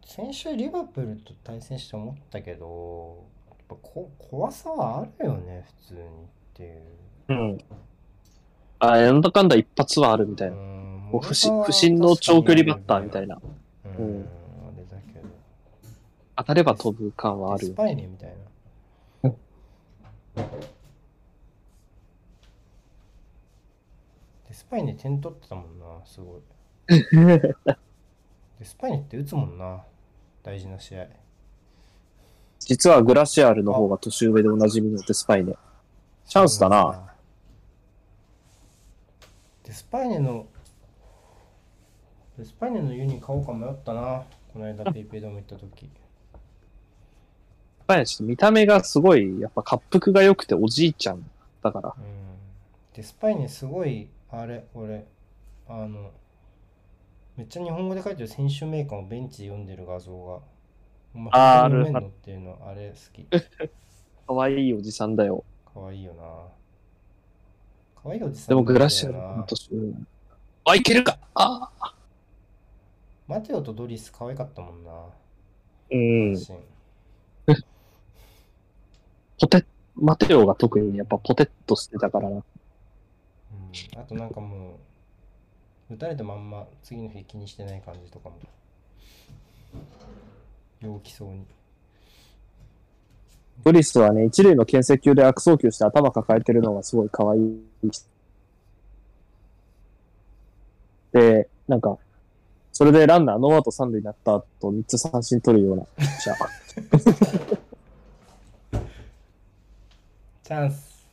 [0.05, 6.05] 先週リバプールと対戦して思ったけど、やっぱこ怖さはあるよね、普通にっ
[6.55, 6.83] ていう。
[7.29, 7.59] うん。
[8.83, 10.57] あ、なんだかんだ一発はあるみたいうな。
[10.57, 13.39] んこう不審不審の長距離バッターみたいな。
[13.97, 15.29] うん、うんあれだけど。
[16.37, 17.75] 当たれば飛ぶ感はあるよ。
[17.75, 18.37] スパイネみたいな。
[24.49, 26.41] でスパイネ点取ってたもんな、すごい。
[26.89, 27.55] で
[28.65, 29.85] スパイネって打つもんな、
[30.43, 31.07] 大事な試合。
[32.59, 35.55] 実はグラシアールの方が年上でおなじみのデスパイネ。
[36.27, 37.12] チャンスだな。
[39.73, 40.45] でスパイネの、
[42.37, 45.87] デスパイネのユニ買おうか迷ったな、この間ペイペイドーム行った時。
[45.87, 51.25] スパイネちょっと見た目がすごい、やっぱ滑腹が良くておじいちゃん
[51.63, 51.95] だから。
[51.97, 52.05] うん。
[52.95, 55.07] で、スパイネすごい、あれ、俺、
[55.67, 56.11] あの、
[57.39, 60.43] めっちゃ日本語で書いてる選手名鑑をベンチで読んでる画像
[61.15, 61.31] が。
[61.31, 62.09] あー本当に読めんあるの？
[62.09, 63.27] っていうの、あれ好き。
[64.29, 65.45] 可愛いおじさんだよ。
[65.73, 66.23] かわいいよな。
[68.03, 69.93] かわいいおじさんでもグラシアルの年上。
[70.65, 71.71] あ、いけるかあ
[73.29, 74.91] マテオとドリス可愛かったもんな。
[75.91, 76.37] うん。
[79.41, 82.37] ポテ、マテオが特にやっぱポテッとしてたからな。
[82.37, 82.45] うん、
[83.99, 84.79] あとなんかも
[85.91, 88.37] う、打たれたまんま次の日気にしてない感じとかも。
[90.81, 91.47] 陽気そうに。
[93.65, 97.63] ブリスはね、一塁の牽制球で悪送球して頭抱えてるのがすごい可愛い。
[101.13, 101.99] で、なんか、
[102.73, 107.59] それでランナーノーアウト三塁になった後、三つ三振取るようなピッチャー。
[110.43, 111.07] チャンス。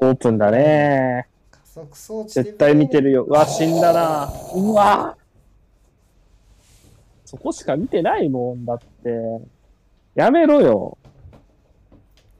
[0.00, 1.28] オープンだね。
[1.50, 3.24] 加速装置で絶対見てるよ。
[3.24, 4.32] うわ、死んだな。
[4.54, 5.16] うわ。
[7.24, 9.40] そこしか見てないもんだって。
[10.14, 10.96] やめろよ。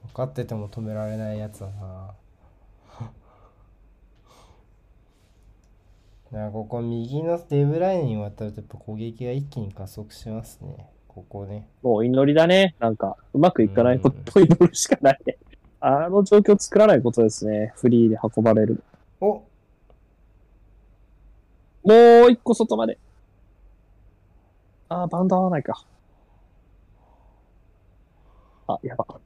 [0.08, 2.14] 分かってても止められないやつだな。
[6.46, 10.88] なここ右のデブラインに渡るとやっぱ攻撃が一気に加速しますね。
[11.08, 11.68] ここね。
[11.82, 12.74] もう祈りだね。
[12.78, 15.36] なんか、うまくいかないことを祈るしかないね。
[15.80, 17.72] あの状況を作らないことですね。
[17.76, 18.82] フリーで運ばれる。
[19.20, 19.42] お
[21.84, 22.98] もう一個外まで。
[24.88, 25.84] あー、バウンド合わないか。
[28.66, 29.20] あ、やば。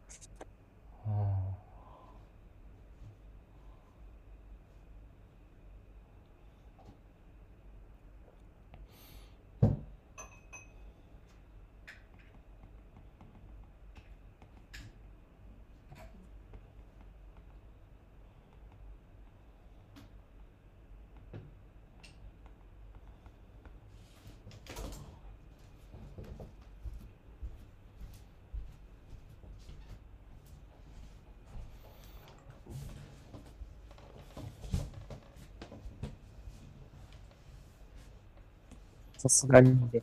[39.29, 40.03] さすがにね。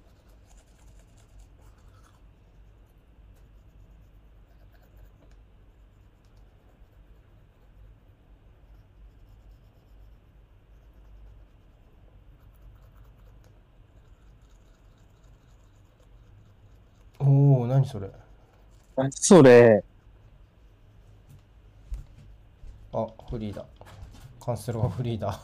[17.20, 18.12] おお何それ？
[18.96, 19.84] 何それ？
[22.94, 23.66] あフリーだ
[24.40, 25.42] カンセロがフリーだ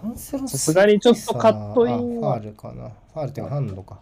[0.00, 2.90] カンセロさすがにちょっとカットインはあファールかな。
[3.14, 4.00] ファールっていうかハンドか。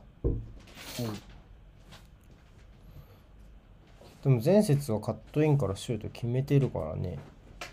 [4.25, 7.19] でも前節はカットインからシュート決めてるからね。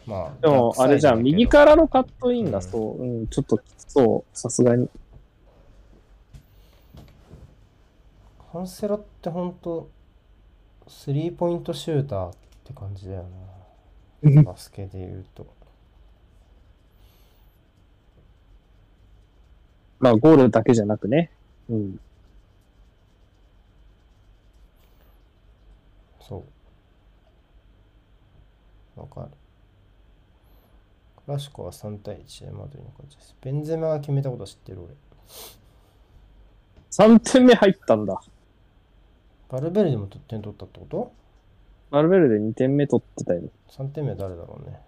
[0.05, 4.88] まあでも、あれじゃん、右らからのカットインうんがそう、うん、ちょっときつそう、さすがに。
[8.51, 9.89] カンセロってほんと
[10.88, 12.34] スリーポイントシューターっ
[12.65, 13.26] て感じだよ
[14.24, 14.43] な。
[14.43, 15.61] バスケで言うと
[20.02, 21.32] まあ、ゴールだけじゃなくね。
[21.70, 21.99] うん。
[26.20, 26.43] そ
[28.97, 29.28] うわかる
[31.26, 33.36] クラシコは3対1でマドリーの勝ちです。
[33.41, 34.95] ベンゼマが決めたことは知ってる俺。
[36.91, 38.22] 3点目入ったんだ。
[39.49, 41.14] バルベルでも点取ったってこと？
[41.91, 43.43] マルベルで2点目取ってたよ。
[43.70, 44.80] ?3 点目は誰だろうね。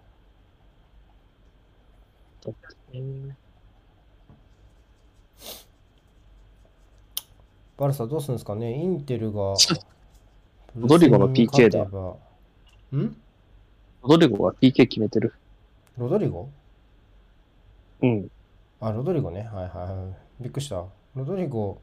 [7.76, 8.72] バルサどうするんですかね？
[8.74, 9.54] インテルが。
[10.76, 11.82] ロドリゴの PK だ。
[11.84, 13.16] ん？
[14.02, 15.34] ロドリゴが PK 決めてる。
[15.96, 16.48] ロドリゴ？
[18.02, 18.30] うん。
[18.80, 19.42] あ、ロドリゴね。
[19.42, 20.10] はいはいは
[20.40, 20.42] い。
[20.42, 20.84] びっくりした。
[21.14, 21.80] ロドリゴ、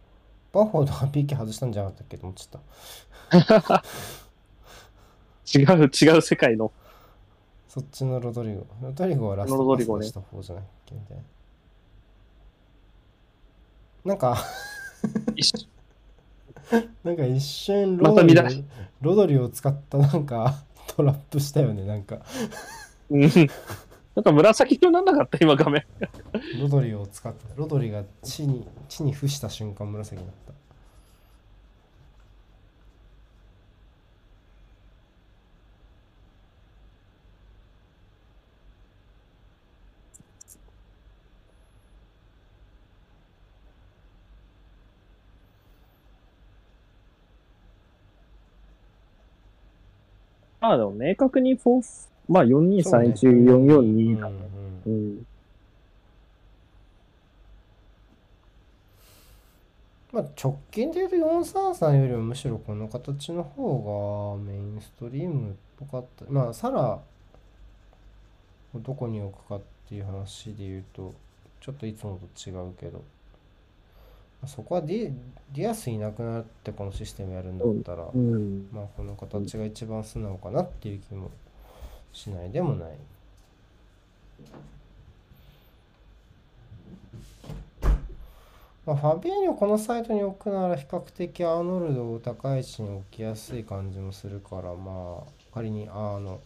[0.51, 2.17] バフォードが PK 外したんじゃなかったっけ？
[2.17, 2.61] と思っちゃっ
[3.69, 3.83] た。
[5.59, 6.71] 違う、違う世界の。
[7.67, 8.65] そっちのロドリゴ。
[8.81, 10.95] ロドリゴはラスロトパス出した方じゃないっけ？
[10.95, 11.23] みたいな。
[14.03, 14.37] なんか、
[15.35, 15.69] 一
[17.03, 18.63] なんか一瞬ロまドリをた見出し
[19.01, 20.63] ロドリを使ったなんか
[20.95, 21.85] トラップしたよね。
[21.85, 22.19] なんか、
[23.09, 23.21] うん。
[23.21, 23.27] な
[24.21, 25.85] んか紫色なんなかった、今画面。
[26.59, 27.39] ロドリを使った。
[27.55, 30.53] ロドリが地に、地に伏した瞬間紫になった。
[50.61, 54.27] あでも明確に4、まあ4231、そうね442だ。
[54.27, 54.41] うんうん
[54.85, 55.25] うん。
[60.11, 66.25] まあ、直近で言うと433よりもむしろこの形の方がメインストリームっぽかった。
[66.29, 66.99] まあ、サラ
[68.73, 71.13] をどこに置くかっていう話で言うと、
[71.61, 73.01] ちょっといつもと違うけど、まあ
[74.47, 75.13] そこはディ
[75.53, 78.67] ディアスいなくなってこのシステムやるんだったら、うん。
[78.71, 81.29] まあ、この形が一番素直かなっていう気も
[82.13, 82.89] しないでもない。
[88.83, 96.39] まあ、ファビーニョこのサイトに置くなら比較的アーノルドを高い位置に置きやすい感じもするからまあ仮にあの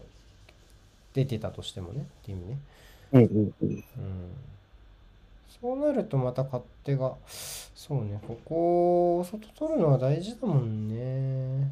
[1.14, 2.60] 出てたとしてもねっていう意味ね。
[3.14, 4.32] うん
[5.62, 11.72] そうなるとまた勝手がそうねここ外取るのは大事だもんね。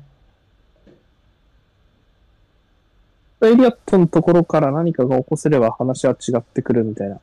[3.46, 7.20] エリオットのところから何かが起こせれば話は違ってくるみたいな。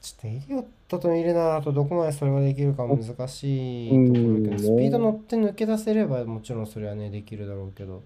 [0.00, 8.02] ちょっとエリオットとイレナだとどこまでそれができるか難しいところだけうんど、スピード乗って抜け出せればもちろんそれはね、できるだろうけど、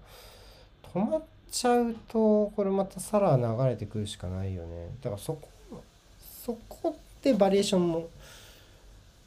[0.93, 4.89] 止まっちゃうと、これまたさら流れてくるしかないよね。
[5.01, 5.47] だからそこ、
[6.19, 8.09] そこでバリエーションも、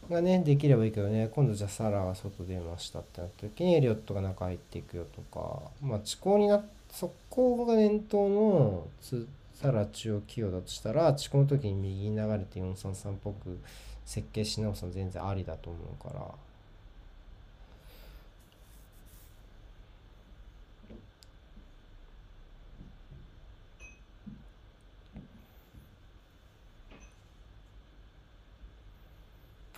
[0.09, 13.59] がね、できればいいけどね、今度じゃあサラが外出ましたってなった時にエリオットが中入っていくよとか、まあ、遅行になっそこが念頭のつサラ中央起用だとしたら、遅行の時に右に流れて433っぽく
[14.05, 16.45] 設計し直すの全然ありだと思うから。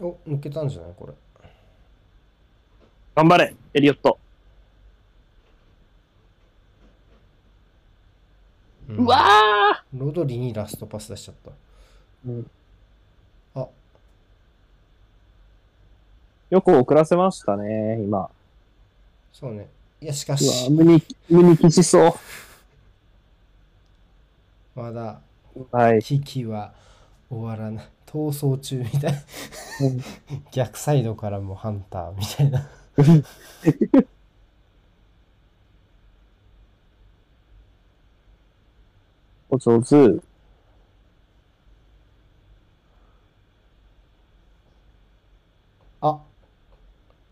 [0.01, 0.93] お、抜けたんじゃない？
[0.97, 1.13] これ。
[3.17, 4.19] 頑張れ、エリオット。
[8.89, 11.51] うんうわロドリにラストパス出しちゃった。
[12.27, 12.45] ー、
[13.55, 13.69] あ、
[16.49, 18.31] よく遅らせましたね、今。
[19.33, 19.69] そうね。
[20.01, 22.17] いや、しかうわし、無に、無にきしそ
[24.75, 25.21] まだ、
[25.55, 25.67] う。
[25.71, 26.03] はい。
[26.03, 26.73] 危機は
[27.29, 27.89] 終わらない。
[28.09, 29.13] 逃走中みたい。
[29.83, 30.01] うん
[30.51, 32.69] 逆サイドからもハンターみたいな。
[39.51, 40.21] お上手。
[46.01, 46.21] あ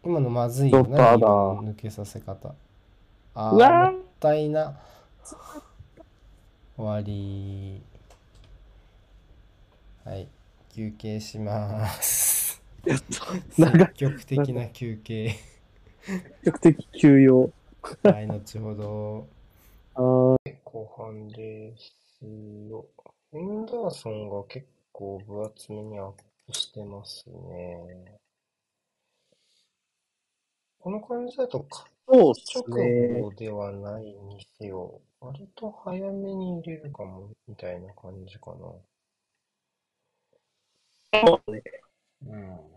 [0.05, 2.55] 今のまずいよちょっとやだ今の抜けさせ方。
[3.35, 4.79] あもったいな。
[6.77, 7.81] 終わり。
[10.05, 10.29] はい。
[10.77, 12.62] 休憩します。
[12.85, 13.07] やっと。
[13.49, 15.31] 積極的な休憩。
[15.31, 17.51] 比較的休養。
[18.03, 19.27] はい、後ほど。
[19.95, 22.27] あー後半です
[22.68, 22.85] よ。
[23.33, 26.12] ヘンダーソンが結構分厚めにアッ
[26.47, 28.18] プしてますね。
[30.79, 33.20] この感じだと、かそう直ね。
[33.22, 38.74] 後ではないにせよ、割と早めに入れるかも、みたいな感じかな。
[41.24, 41.62] そうね。
[42.26, 42.76] うん。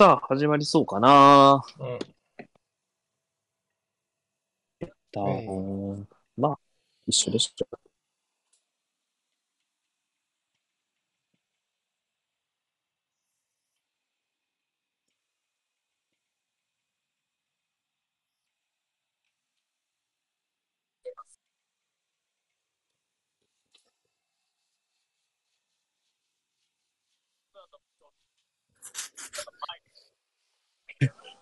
[0.00, 1.62] さあ、始まりそうかな。
[1.78, 1.98] うん。
[5.12, 6.58] だはいまあ、
[7.06, 7.79] 一緒でしょ。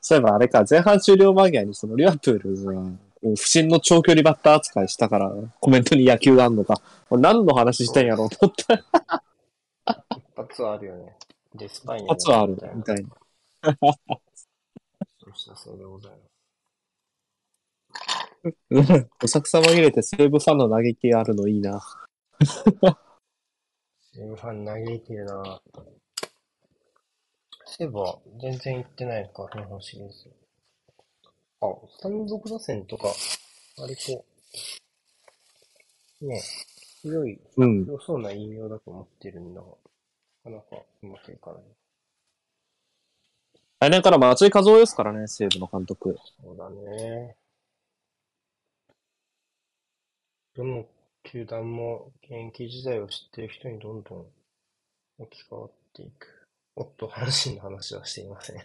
[0.08, 2.88] そういえばあれか、前半終了間際にそのリバプールが、こ
[3.24, 5.30] う不審の長距離バッター扱いしたから、
[5.60, 6.80] コメントに野球があんのか。
[7.10, 9.22] 何の話したんやろうと思った。
[10.16, 11.14] 一発はあるよね。
[11.54, 13.10] で、スパイに 一発はあるみたいなみたいな。
[15.20, 16.12] そうしたそうでござい
[18.40, 19.08] ます。
[19.24, 21.82] おさくさ紛れて西武ファンの嘆きあるのいいな。
[24.00, 25.60] 西武ファン嘆いてるな
[27.78, 30.32] 西武は全然行ってないのか、日本シリーズ。
[31.60, 31.66] あ、
[32.02, 33.06] 単独打線とか、
[33.76, 34.24] 割と、
[36.26, 36.42] ね、
[37.02, 37.86] 強い、うん。
[37.86, 39.66] 良そうな引用だと思ってるんだが、
[40.44, 41.62] なかなかうまくいかない。
[43.78, 46.18] 来年から松井和夫ですからね、西武の監督。
[46.42, 47.36] そうだね。
[50.56, 50.84] どの
[51.22, 54.26] 球団も現役時代を知ってる人にどんどん
[55.18, 56.37] 置き換わっていく。
[56.78, 58.62] おっと、阪神の話はしていません。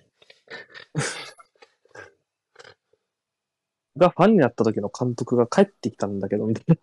[3.98, 6.78] がファンになった時の監督が帰ってきたんだけど、みたい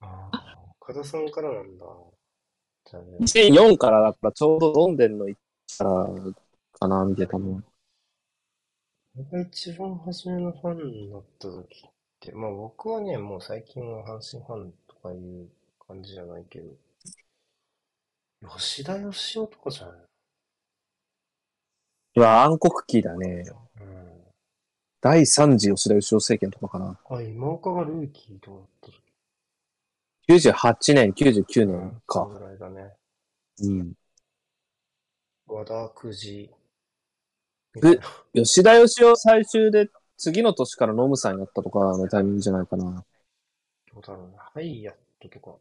[0.00, 1.84] ああ、岡田さんからなんだ。
[2.84, 3.20] じゃあねな。
[3.20, 5.40] 2004からだからちょうどロンデンの行っ
[5.78, 6.08] たら、
[6.72, 7.62] かな、見てたの。
[9.16, 15.48] 俺が一番初めのファンになった時って、まあ僕はね、もう最近は阪神ファンとかいう
[15.84, 16.70] 感じじゃないけど、
[18.48, 20.06] 吉田義雄とかじゃない？
[22.16, 23.44] うわ、暗黒期だね。
[23.80, 24.24] うん。
[25.00, 26.98] 第3次吉田義雄政権とかかな。
[27.10, 29.02] あ、今岡がルーキーとかだった時
[30.28, 32.20] 98年、99年そか。
[32.20, 32.92] のぐらいだね。
[33.62, 33.92] うん。
[35.46, 36.50] 和田くじ。
[37.76, 37.98] え
[38.32, 43.04] 吉田義雄最終で次の年からノムさんやったとかのタイミングじゃないかな。
[43.92, 44.38] どうだろうな。
[44.54, 45.56] ハイヤットとか、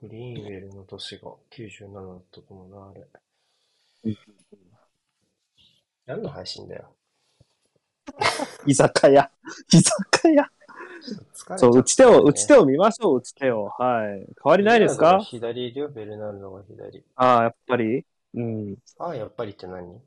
[0.00, 3.06] グリーンウェルの年が97だったと思うな、あれ
[4.04, 4.18] うん。
[6.06, 6.94] 何の配信だよ。
[8.66, 9.30] 居酒屋。
[9.72, 10.50] 居酒屋。
[11.34, 12.62] 疲れそう、打ち手を、打ち手を。
[12.62, 13.66] を見ましょう、打ち手を。
[13.78, 14.18] はい。
[14.18, 15.18] 変わりないですか？
[15.18, 17.04] ベルナルドが左いるよ、ベルナルドが左。
[17.14, 18.04] ああ、やっぱり？
[18.34, 18.76] うん。
[18.98, 20.00] ああ、やっぱりって何？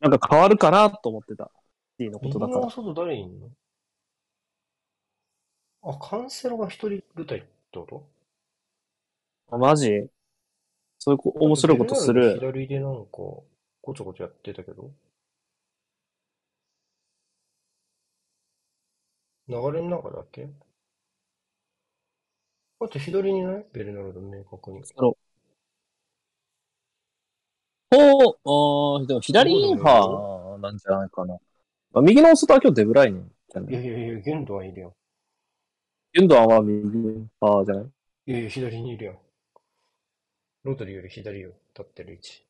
[0.00, 1.50] なんか変わるかなと思ってた。
[1.98, 2.70] いいのことだから。
[2.70, 3.50] 外誰いんの？
[5.84, 8.06] あ、カンセロが一人舞台ってこと
[9.50, 10.08] あマジ？
[10.98, 12.20] そういうこ面白いことする？
[12.20, 13.10] ベルナルド左でなんか、
[13.82, 14.90] ごちょごちょやってたけど。
[19.48, 20.48] 流れの中だっけ？
[22.80, 23.66] だって左にいない？
[23.72, 24.82] ベルナルド明確に。
[24.96, 25.14] ほう、
[28.44, 31.36] あーでも左インハーなんじゃないかな。
[31.94, 33.72] あ右の外は今日デブライネンじゃない？
[33.72, 34.94] いやいやいや、ゲンドはいるよ。
[36.14, 36.80] ユンドアンは右？
[36.80, 37.84] インハーじゃない？
[38.26, 39.20] いやいや、左にいるよ。
[40.64, 42.46] ロドリより左よ、立ってる位置。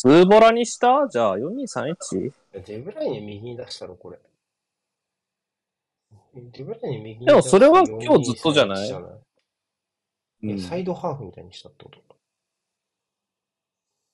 [0.00, 1.06] ツーボラにした？
[1.10, 2.28] じゃあ 4231?
[2.28, 4.18] いやデブライネ右に出したろ、これ。
[6.34, 9.10] デブライネ右にでもそれは今日ずっとじゃない？4-2-3-1じゃない？
[10.42, 12.00] うんえサイドハーフみたいにしたってこと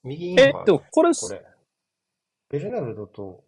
[0.03, 1.43] 右えー、でもこれ、これ。
[2.51, 3.45] ベルナルドと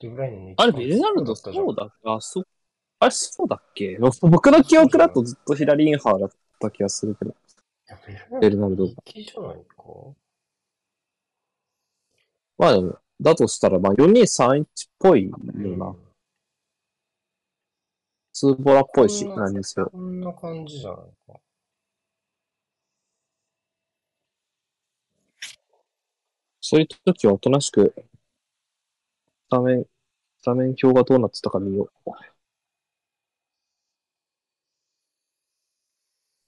[0.00, 2.14] デブライネのあれ、ベルナルドそうだったじゃんそうだ。
[2.14, 2.48] あ、そう。
[3.00, 3.96] あれ、そうだっけ？
[4.20, 6.30] 僕の記憶だとずっと左インハーだっ
[6.60, 7.30] た気がするけど。
[7.30, 7.34] い
[7.86, 7.98] や
[8.30, 9.84] ベベルナルドが右じゃないか
[12.58, 12.76] まあ、
[13.20, 14.66] だとしたら、まあ、4231っ
[14.98, 15.94] ぽいような。
[18.32, 19.88] ツーボラっぽいし、なんですよ。
[19.90, 21.40] こんな感じじゃないか。
[26.60, 27.94] そういう時はおとなしく、
[29.50, 29.86] 画面、
[30.44, 32.10] 画面、表がどうなってたか見よう。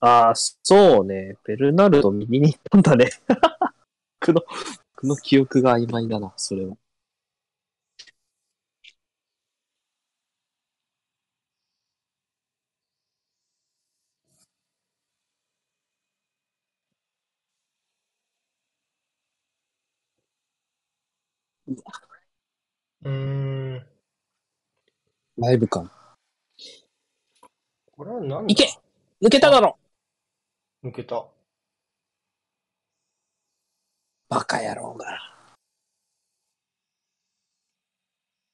[0.00, 1.36] ああ、そうね。
[1.44, 3.10] ベルナルド右に行ったんだね。
[4.20, 4.42] くの、
[5.02, 6.76] 僕の記憶が曖昧だな、それは。
[21.66, 23.86] うーん。
[25.38, 25.90] ライブ感。
[27.92, 28.52] これは何だ？
[28.52, 28.68] いけ
[29.22, 29.78] 抜けただろ
[30.84, 31.26] 抜けた。
[34.30, 35.06] バカ野郎が。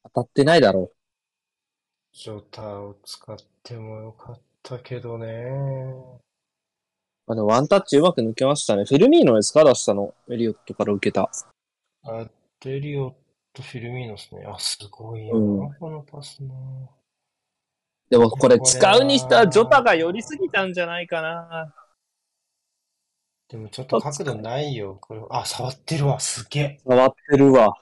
[0.04, 0.90] 当たってないだろ
[2.14, 5.26] ジョタを使ってもよかったけどね。
[7.26, 8.86] まあ、でもワンタッチうまく抜けましたね。
[8.86, 10.14] フェルミーノですか出したの。
[10.30, 11.30] エリオットから受けた。
[12.04, 12.26] あ、
[12.60, 13.14] デリオ
[13.52, 14.46] とフィルミーノですね。
[14.46, 16.54] あ、すごいようんな、このパスな。
[18.08, 21.74] でもこれ使うにしたらジョタが寄りすぎたんじゃないかな。
[23.48, 24.98] でもちょっと角度ないよ。
[25.00, 26.18] これ、あ、触ってるわ。
[26.18, 26.80] すげえ。
[26.84, 27.74] 触ってるわ。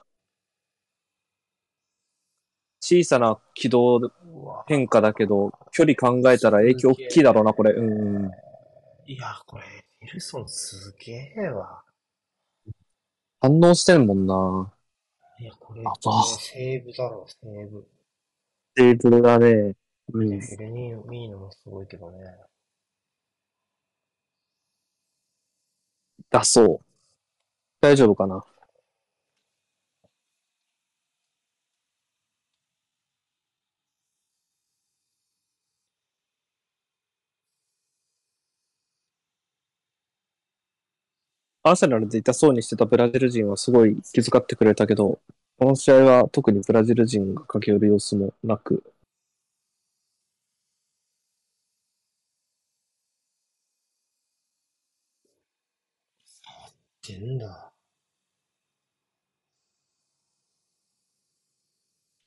[2.79, 3.99] 小さな軌道
[4.67, 7.71] 変化だけど、距離考えたら影響大きいだろうな、これ。
[7.71, 8.31] うん。
[9.07, 9.63] いや、これ、
[10.01, 11.83] ウィルソンすげえわ。
[13.41, 14.71] 反応してんもんな。
[15.39, 15.93] いや、これ、あ
[16.39, 17.87] セーブだろ、セーブ。
[18.75, 19.73] テーブルだね。
[20.13, 20.39] うん。
[20.39, 22.19] フェルミーノもすごいけどね。
[26.35, 26.79] だそう。
[27.81, 28.43] 大丈夫かな？
[41.63, 45.19] アーセナルで痛そうにしてたブラジル人はすごい気遣ってくれたけど、
[45.57, 48.83] この試合は特にブラジル人が駆け寄る様子もなく、
[57.13, 57.71] ってんだ。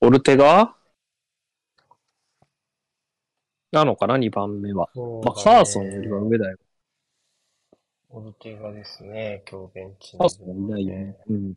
[0.01, 0.73] オルテガ？
[3.71, 4.89] なのかな ?2 番目は。
[4.93, 6.57] まあ、そうだねカーソンよりは上だよ。
[8.09, 11.17] オルテガですね、今日ベンチにカーソンいないよね。
[11.29, 11.53] うん。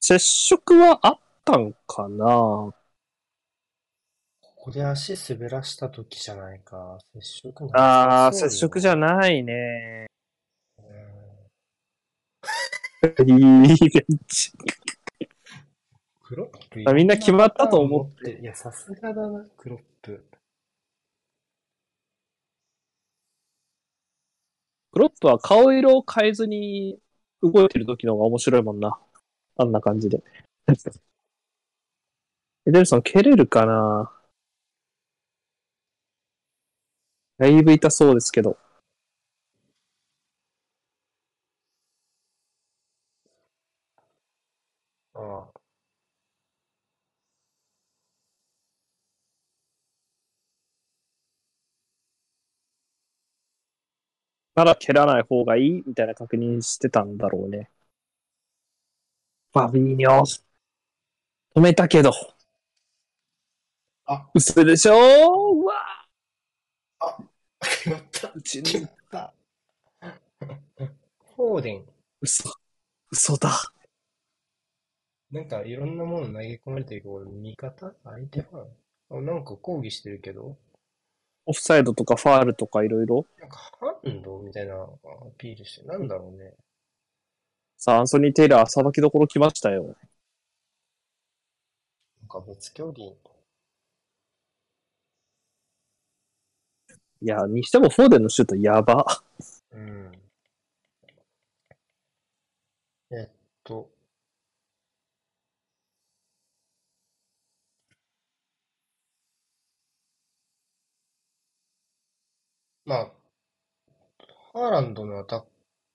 [0.00, 2.74] 接触はあったんかな？
[4.68, 6.98] ここで足滑らした時じゃないか。
[7.14, 10.08] 接触なああ、接触じゃないね。
[13.18, 14.52] うんいいベンチ。
[16.22, 20.22] クロップあみんな決まったと思っていや、さすがだな、クロップ。
[24.92, 27.00] クロップは顔色を変えずに
[27.40, 29.00] 動いてる時の方が面白いもんな。
[29.56, 30.22] あんな感じで。
[32.66, 34.12] エデルソン蹴れるかな？
[37.38, 38.56] だいぶ痛そうですけど。
[45.14, 45.20] あ
[45.54, 45.58] あ。
[54.56, 57.70] なら蹴らない方がいいみたいな確認してたんだろうね。
[59.52, 60.22] ファビーニョ。
[61.54, 62.12] 止めたけど。
[64.06, 64.94] あ、嘘でしょ？
[65.52, 65.97] うわ
[67.60, 68.32] 決まった。
[68.34, 69.34] うちの決まった。
[71.36, 71.84] フォーデン。
[72.20, 72.50] 嘘。
[73.10, 73.50] 嘘だ。
[75.30, 77.92] なんかいろんなもの投げ込まれてるけど、味方？
[78.04, 78.66] 相手ファン
[79.10, 80.56] あなんか抗議してるけど、
[81.46, 83.24] オフサイドとかファールとかいろいろ？
[83.40, 84.86] なんかハンドみたいなア
[85.36, 86.54] ピールして、なんだろうね。
[87.76, 89.94] さあ、アンソニー・テイラー、さばきどころ来ましたよ。
[92.20, 93.14] なんか別競技。
[97.20, 99.04] いや、にしてもフォーデンのシュートやば。
[99.72, 100.12] うん。
[103.10, 103.30] えっ
[103.64, 103.90] と、
[112.86, 113.10] まあ、
[114.52, 115.44] ハーランドのアタッ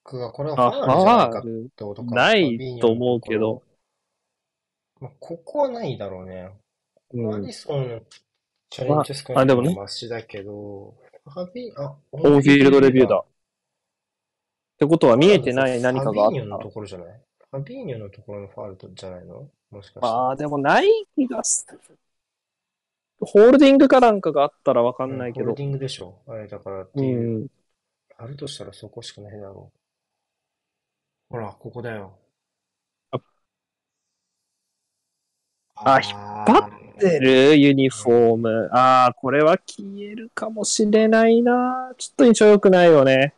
[0.03, 1.43] クが、これはフあ、ァールじゃないかっ
[1.75, 2.15] てことか。
[2.15, 3.61] ないと思うけど。
[4.99, 6.49] まあ、ここはないだろうね。
[7.29, 7.45] アうん。
[7.45, 8.01] リソンの
[8.69, 10.95] チャレンジスコあでもねマシだけど、
[11.25, 13.17] ファビあ、オオンフィールドレビューだ。
[13.17, 13.25] っ
[14.77, 16.73] てことは見えてない何かがあっファビーニョのとた。
[16.73, 17.21] ころじゃない？
[17.51, 19.49] ファビーニョのところのファウルとじゃないの？
[19.71, 19.99] もしかして。
[20.01, 21.79] まあ、でもない気がする。
[23.21, 25.63] ホールディングかなんかがあったらわかんないけどホールデ。
[25.63, 27.45] ィングでしょあれだからってういう。
[27.45, 27.47] ん。
[28.17, 29.71] あるとしたらそこしかないだろ
[31.31, 31.33] う。
[31.33, 32.17] ほら、ここだよ。
[33.11, 33.19] あ
[35.95, 36.11] あ引っ
[36.45, 38.69] 張ってるユニフォーム。
[38.71, 41.93] ああ、これは消えるかもしれないな。
[41.97, 43.33] ちょっと印象良くないよね。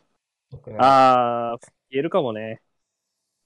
[0.78, 1.58] ああ、
[1.90, 2.60] 消えるかもね。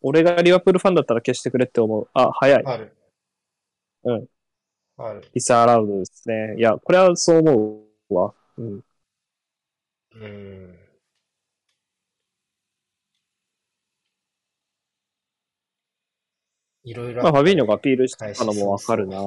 [0.02, 2.08] 俺がリバプールファンだったら消してくれって思う。
[2.14, 2.62] あ、早い。
[2.64, 2.96] ある。
[4.04, 4.26] うん。
[4.96, 5.22] ある。
[5.34, 6.56] リサアラウドですね。
[6.58, 8.34] いや、これはそう思うわ。
[8.56, 8.84] うん。
[10.12, 10.76] うん。
[16.82, 19.18] いろいろまあ、ファビーニョががアピールしたのもわかるな。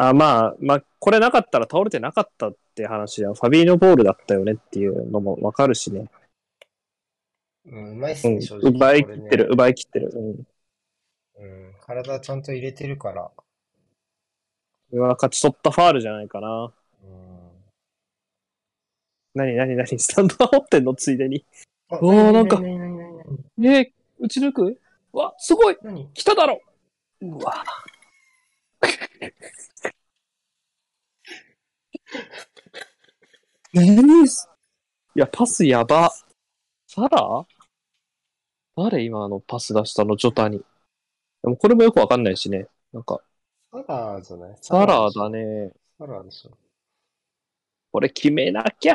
[0.00, 6.08] あまあ、まあ、これなかったら倒れてなかったって話や、ファビーニョボールだったよねっていうのもわかるしね。
[7.66, 8.70] うん、うまいっすね、うん正直。。
[8.70, 10.10] 奪い切ってる、こ奪い切ってる。
[10.14, 11.44] うん。
[11.44, 11.74] うん。
[11.84, 13.24] 体ちゃんと入れてるから。
[13.24, 13.42] こ
[14.92, 16.72] れは勝ち取ったファールじゃないかな。
[17.02, 17.50] うん。
[19.34, 19.86] 何何何？
[19.98, 20.94] スタンド守ってんの？
[20.94, 21.44] ついでに。
[21.90, 23.90] あおーなんかなになになになにえー、
[24.20, 24.80] 打ち抜く？
[25.12, 26.60] わ、すごいなに来ただろ
[27.20, 27.64] うわ。
[33.72, 34.24] 何？
[34.24, 34.28] い
[35.14, 36.12] や、パスやば。
[36.86, 37.46] サラ
[38.76, 40.16] 誰今のパス出したの？
[40.16, 40.58] ジョタに。
[41.42, 42.68] でもこれもよくわかんないしね。
[42.92, 43.20] なんか、
[43.72, 44.56] サラーじゃない？
[44.60, 45.28] サラだ。
[45.28, 45.72] ね。
[45.98, 46.56] サラーでしょ。
[47.92, 48.94] これ決めなきゃ。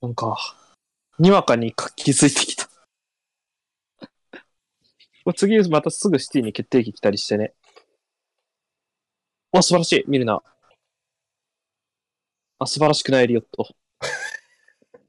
[0.00, 0.36] なんか、
[1.18, 2.68] にわかに気づいてきた。
[5.36, 7.54] 次またすぐシティに決定機来たりしてね。
[9.52, 10.04] わ、素晴らしい。
[10.08, 10.42] 見るな。
[12.58, 13.68] あ、素晴らしくない、リオット。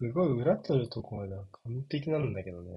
[0.00, 2.72] すごい裏取るとこまでは完璧なんだけどね。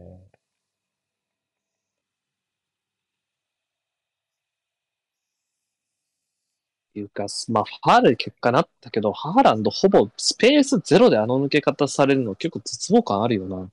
[7.00, 13.70] いうか、まあ、ファールで結果なったけど、ハーランドほぼスペースゼロであの抜け方されるの結構絶望感あるよな。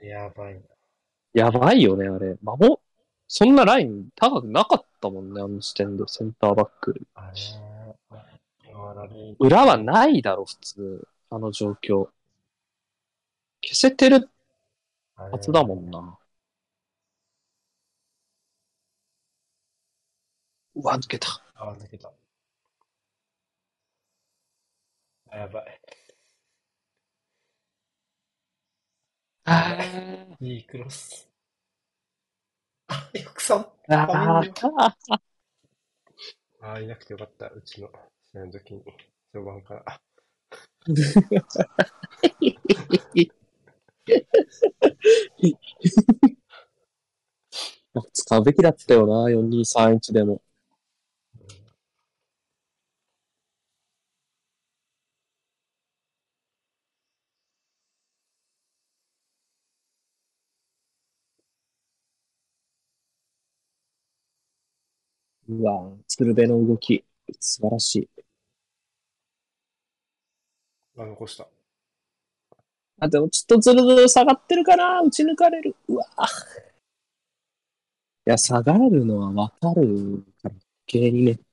[0.00, 0.60] やばいな。
[1.34, 2.36] やばいよね、あれ。
[2.42, 2.78] 守、
[3.28, 7.00] そんなライン高くなかったもんね、あの時点で、センターバック。
[9.38, 11.08] 裏はないだろ、普通。
[11.30, 12.08] あの状況。
[13.62, 14.30] 消せてる
[15.16, 16.18] はずだもんな。
[20.76, 21.28] うわ、抜けた。
[21.54, 22.12] あ、抜けた。
[25.36, 25.80] あやばい。
[29.44, 29.76] あ
[30.40, 31.28] いいクロス。
[32.88, 33.66] あ、よくさん。
[33.92, 34.40] あ
[36.62, 37.48] ああ、いなくてよかった。
[37.48, 37.90] うちの
[38.32, 38.82] 試合の時に。
[39.32, 40.00] 序盤から。
[48.12, 50.40] 使うべきだったよな、4231でも。
[65.48, 67.04] うわ鶴瓶の動き、
[67.40, 68.08] 素晴らしい。
[70.96, 71.46] あ、残した。
[72.98, 75.76] あ、でもちょっとずるずる下がってるかな打ち抜かれる。
[75.88, 76.06] うわ
[78.26, 81.38] いや、下がるのはわかるから、余計にね。
[81.38, 81.45] あ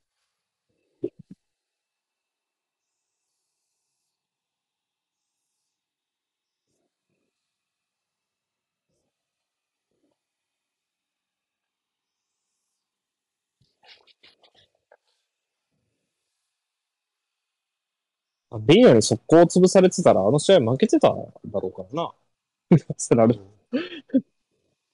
[18.59, 21.15] ベイヤに速攻を潰されてたら、あの試合負けてたん
[21.47, 22.13] だろうからな。
[22.97, 23.39] そられ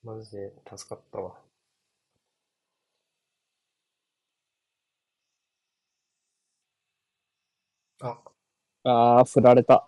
[0.04, 1.38] マジで助かったわ。
[8.02, 8.22] あ、
[8.84, 9.88] ああ、振られた。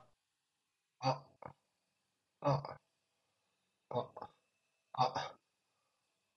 [1.00, 1.22] あ、
[2.42, 2.78] あ、
[3.90, 4.30] あ、
[4.94, 5.36] あ、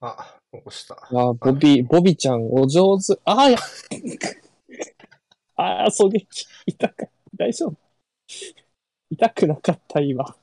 [0.01, 0.95] あ、起こした。
[0.95, 3.19] あーボビー、ボビちゃん、お上手。
[3.25, 3.59] ああ、や。
[5.57, 6.47] ああ、狙撃。
[6.67, 7.07] 痛か
[7.37, 7.77] 大丈夫
[9.11, 10.37] 痛くなかった、今。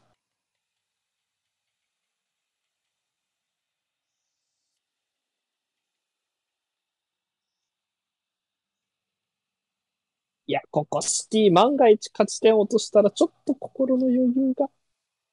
[10.47, 14.69] いや、ここシティ万が一勝ち点を落としたらちょっと心の余裕が。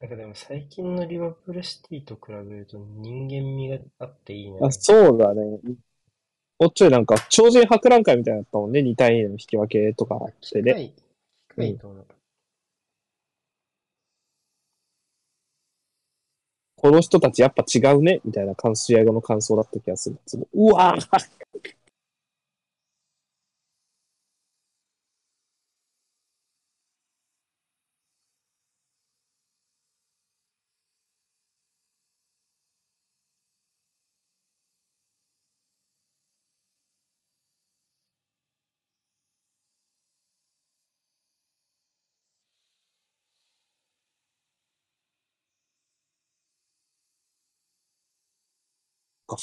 [0.01, 4.61] なんかでも最近のリバプールシティと比べると人間味があっていいね。
[4.63, 5.59] あ、そうだね。
[6.61, 8.83] もうちょいなんか、超人博覧会みたいだったもんね。
[8.83, 10.93] 2対2の引き分けとかあってね。
[11.59, 12.07] 近い、いと思う。
[16.77, 20.19] この人たちやっぱ違うね、みたいな感試合後の感想だった気がする。
[20.55, 21.38] うわー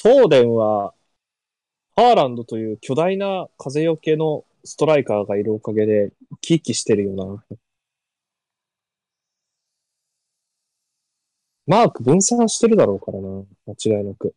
[0.01, 0.93] フォーデンは、
[1.95, 7.57] ハーランドという巨大な風よけのストライカーがいるおかげで、生き生きしてるよな。
[11.67, 13.43] マーク分散してるだろうからな。
[13.67, 14.33] 間違いなく。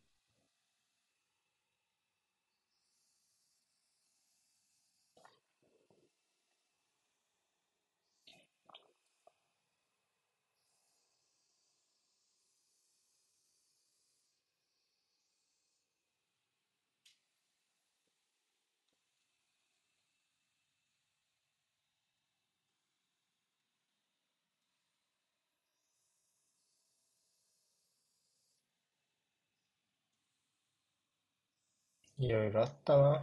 [32.19, 33.23] いろいろあったな。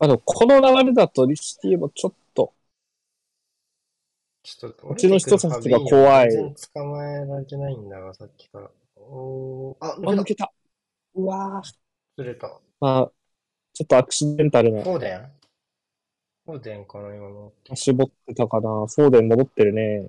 [0.00, 2.52] あの、この流れだとリシティもちょっと、
[4.42, 8.70] ちょっと、うちの人たちが怖い全然捕まえられてないんだが、さっきから。
[8.96, 10.52] おー、あ、あ、抜けた。
[11.14, 11.72] うわぁ。
[12.16, 12.60] ずれた。
[12.78, 13.12] まあ、
[13.72, 15.32] ちょっとアクシデンタルなフォーデン？
[16.44, 17.52] フォーデンかな、今の。
[17.74, 18.68] 絞ってたかな。
[18.68, 20.08] フォーデン戻ってるね。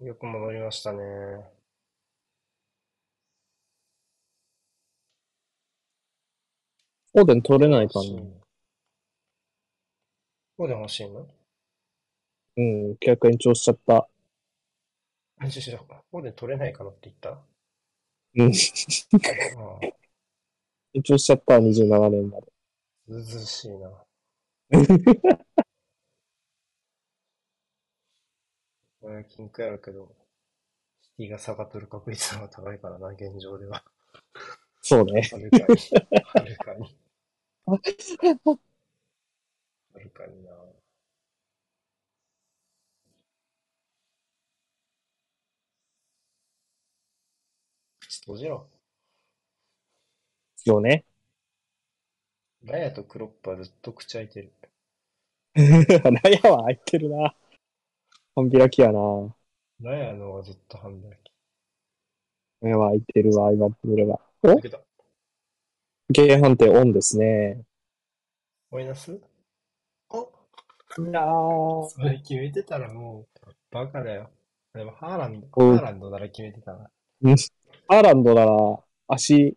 [0.00, 1.57] よく戻りましたね。
[7.18, 8.04] フォーデン取れないかな。
[10.60, 11.26] ーデン欲しいの？
[12.56, 14.08] うん、契約延長しちゃった。
[15.40, 15.78] あ、ちょちょ、
[16.12, 17.40] フォーデン取れないかなって言った？
[18.36, 18.52] うん、
[20.94, 22.46] 延長しちゃった、27年まで。
[23.08, 23.90] ずうずうしいな。
[29.00, 30.14] 俺金庫やるけど、
[31.02, 33.82] シティが下がっとる確率の方が高いからな、現状では。
[34.82, 35.22] そうね。
[35.32, 35.64] はるかに。
[35.66, 36.96] はるかに。
[37.68, 37.78] は
[40.00, 40.50] るかにな。
[48.00, 48.66] 口閉じろ。
[50.56, 51.04] そうね。
[52.64, 54.52] ラヤとクロップはずっと口開いてる。
[55.54, 57.34] ラヤは空いてるな。
[58.34, 59.36] 半開きやな。
[59.80, 61.32] ラヤの方がずっと半開き。
[62.62, 64.20] ラヤは空いてるわ、言われば。
[64.42, 64.48] お？
[64.48, 64.87] 抜けた。
[66.10, 67.62] ゲー判定オンですね。
[68.70, 69.20] マイナス
[70.10, 70.16] あ
[70.98, 71.88] いやー。
[71.88, 74.30] それ決めてたらもう、バカだよ。
[74.74, 76.90] でも、ハーランド、うんハーランドなら決めてたな。
[77.88, 79.56] アーランドなら足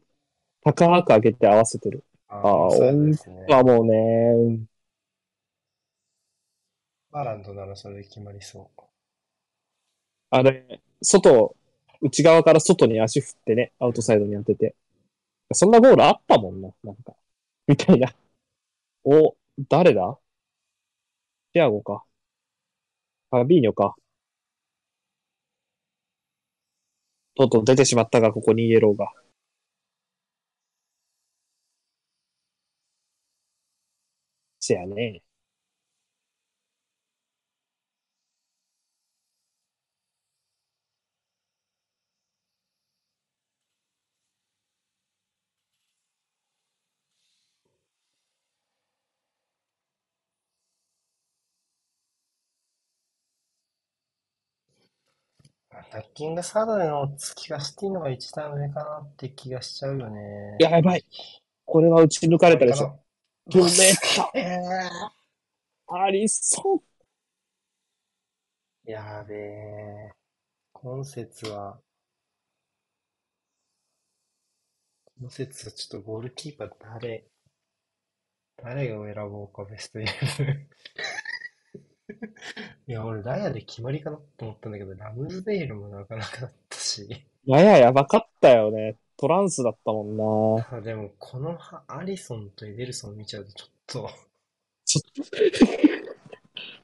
[0.64, 2.04] 高く上げて合わせてる。
[2.28, 3.46] ああーそうですね。
[3.52, 3.96] あ、もうね、
[4.36, 4.66] うん
[7.12, 8.82] ハーランドならそれで決まりそう。
[10.30, 11.56] あれ、外、
[12.02, 14.76] 内側から外に足振ってね、アウトサイドに当てて。
[15.54, 17.14] そんなゴールあったもんな、なんか。
[17.68, 18.14] みたいな。
[19.04, 19.36] お、
[19.70, 20.20] 誰だ？
[21.54, 22.04] ティアゴか。
[23.32, 23.96] フビーニョか。
[27.36, 29.12] とうとう出てしまったが、ここにイエローが。
[34.60, 35.22] せやね。
[55.92, 60.56] ナッキングサードでの突きがシティのが一段上かなって気がしちゃうよね。
[60.58, 61.06] いややばい。
[61.66, 62.98] これは打ち抜かれたでしょ。
[63.50, 64.32] 止めた。
[64.34, 64.58] え
[65.88, 66.82] アリソン。
[68.88, 70.12] ー、やべえ。
[70.72, 71.82] 今節は、
[75.20, 77.26] 今節はちょっとゴールキーパー誰、
[78.64, 80.70] 誰を選ぼうか、ベストイレブン。
[82.88, 87.08] いや、俺、ラヤで決まりかなって思ったんだけど、ラムズデールもなかなかだったし。
[87.46, 88.98] やややばかったよね。
[89.18, 90.18] トランスだったもん
[90.62, 90.78] な。
[90.78, 94.10] あでも、このはアリソンとエデルソン見ちゃうとちょっと、
[94.86, 95.26] ちょっ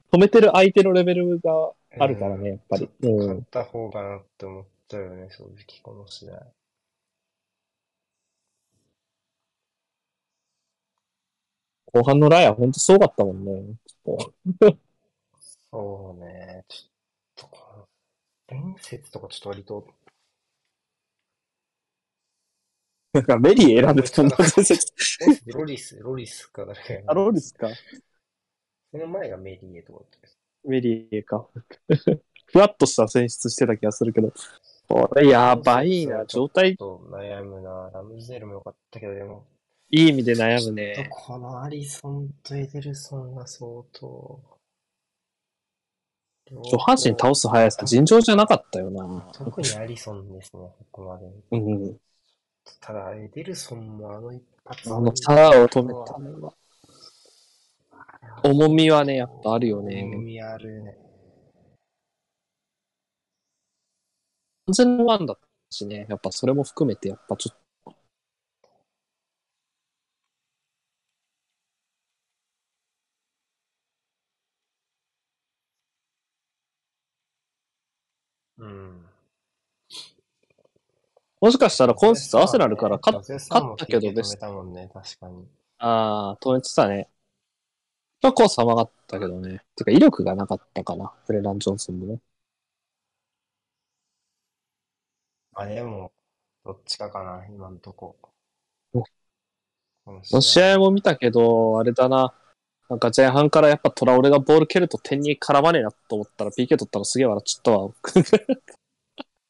[0.09, 2.89] と 止めてる相手のレベルがあるからね、やっぱり。
[3.01, 3.17] うん。
[3.17, 6.47] 勝った方がなって思っちゃうよね、正直、この試合。
[11.93, 13.75] 後半のライアほんとすごかったもんね。
[15.77, 17.87] そうね、ちょっとこの
[18.47, 19.87] 伝説とかちょっと割と、
[23.13, 24.91] なんかメリー選んでそんな伝説。
[25.45, 27.69] ロリス、ロリスか誰かやあ、ローリスか。
[28.91, 30.39] その前がメリーエとかだったです。
[30.63, 31.47] メリーか。
[32.47, 34.33] ふわっとした選出してた気がするけど。
[34.87, 36.25] これやばいな。
[36.25, 37.91] 状態ち、ょっと悩むな。
[37.93, 39.45] ラムズデールもよかったけど、でも、
[39.91, 41.15] いい意味で悩むねと。
[41.15, 44.56] このアリソンとエデルソンが相当。
[46.49, 49.29] 上半身倒す速さ尋常じゃなかったよな。
[49.33, 51.27] 特にアリソンですね、ここまで。
[51.51, 51.97] うん。
[52.79, 56.53] ただ、エデルソンもあの一発あの皿を止めたのは。
[58.43, 60.03] 重みはね、やっぱあるよね。
[60.03, 60.97] 重みあるね。
[64.67, 66.05] 完全のワンだったしね。
[66.09, 67.57] やっぱそれも含めて、やっぱちょっ
[81.47, 85.47] もしかしたら今節アーセナルから勝ったけどベ止スめたもんね、確かに。
[85.77, 87.07] ああ、止めてたね。
[88.21, 89.61] まあ、コースは曲がったけどね。
[89.73, 91.13] てか、威力がなかったかな。
[91.25, 92.19] フレラン・ジョンソンもね。
[95.53, 96.11] あ、でも、
[96.65, 98.17] どっちかかな、今のとこ。
[98.91, 99.07] おこ
[100.07, 102.33] のこの試合も見たけど、あれだな。
[102.89, 107.89] なんか前半からやっぱトラオレがボール蹴ると点に絡まねえなと思ったら PK 取ったらすげえ笑っちゃったわ。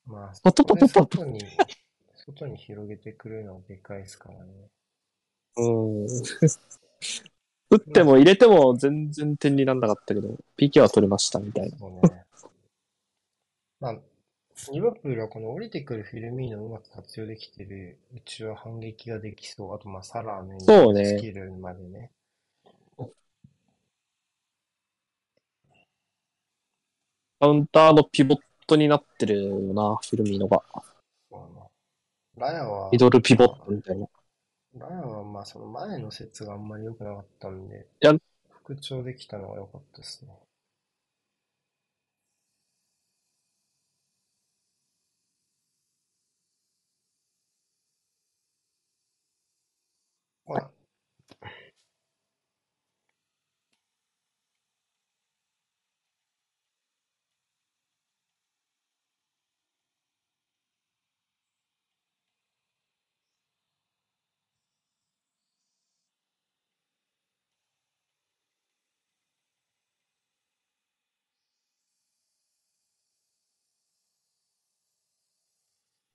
[0.07, 1.25] まあ、ポトポトポト
[2.27, 4.69] 外に、広げてくるのはでかいですからね。
[5.57, 6.07] うん。
[7.69, 11.77] 打っても入れても全然点になんなかったけど、PK は取れましたみたいな。
[11.77, 12.23] そうね。
[13.79, 13.97] まあ、
[14.71, 19.75] リバプールはこの降りてくるフィルミーノをうまく活用できてる、うちは反撃ができそう。
[19.75, 20.59] あと、まあ、サラーの
[21.05, 22.11] スキルまでね。
[27.39, 30.63] カウンターのピボットになってるよな、フィルミーノが。
[32.37, 34.07] ラヤは、ミドルピボットみたいな。
[34.75, 38.13] ラヤはまあその前の説があんまり良くなかったんで、いや
[38.49, 40.31] 復調できたのが良かったですね。
[50.45, 50.71] ほら、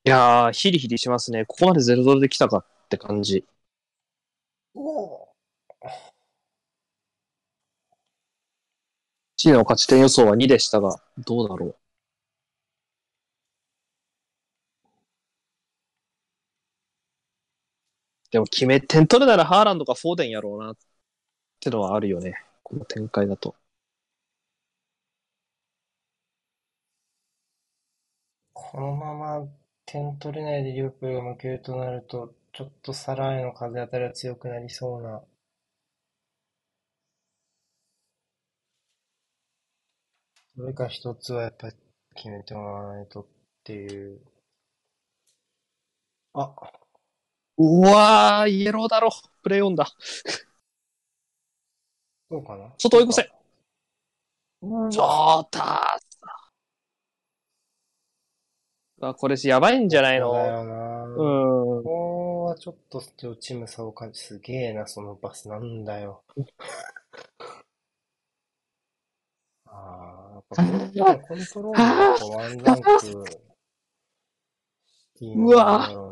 [0.04, 1.44] いやー、ヒリヒリしますね。
[1.44, 3.44] ここまで0-0で来たかって感じ。
[4.74, 5.32] お
[9.36, 11.76] チームの勝ち点予想は2でしたが、どうだろう。
[18.32, 20.76] でも決め点取るならハーランドかフォーデンやろうなっ
[21.60, 22.34] てのはあるよね。
[22.62, 23.54] この展開だと。
[28.54, 29.61] このまま
[29.92, 35.22] 点取れないでリバプールが負けるとなると、ちょっとサラーへの風当たりが強くなりそうな。
[40.56, 41.76] それか一つはやっぱり
[42.14, 43.26] 決めてもらわないとっ
[43.64, 44.20] ていう。
[46.34, 46.54] あ、
[47.58, 49.10] うわー、イエローだろ。
[49.42, 49.86] プレイオンだ。
[52.30, 52.72] どうかな？
[52.78, 53.22] 外追い越せ。
[54.62, 56.11] うちょーたー。
[59.08, 61.04] あ、これやばいんじゃないそうだのよな。
[61.04, 61.82] うん。
[61.82, 66.22] ここはちょっと両チーム差を感じ、すげえな、そのパスなんだよ。
[69.66, 72.90] ああ、やっぱコントロールがワンランク
[76.08, 76.11] う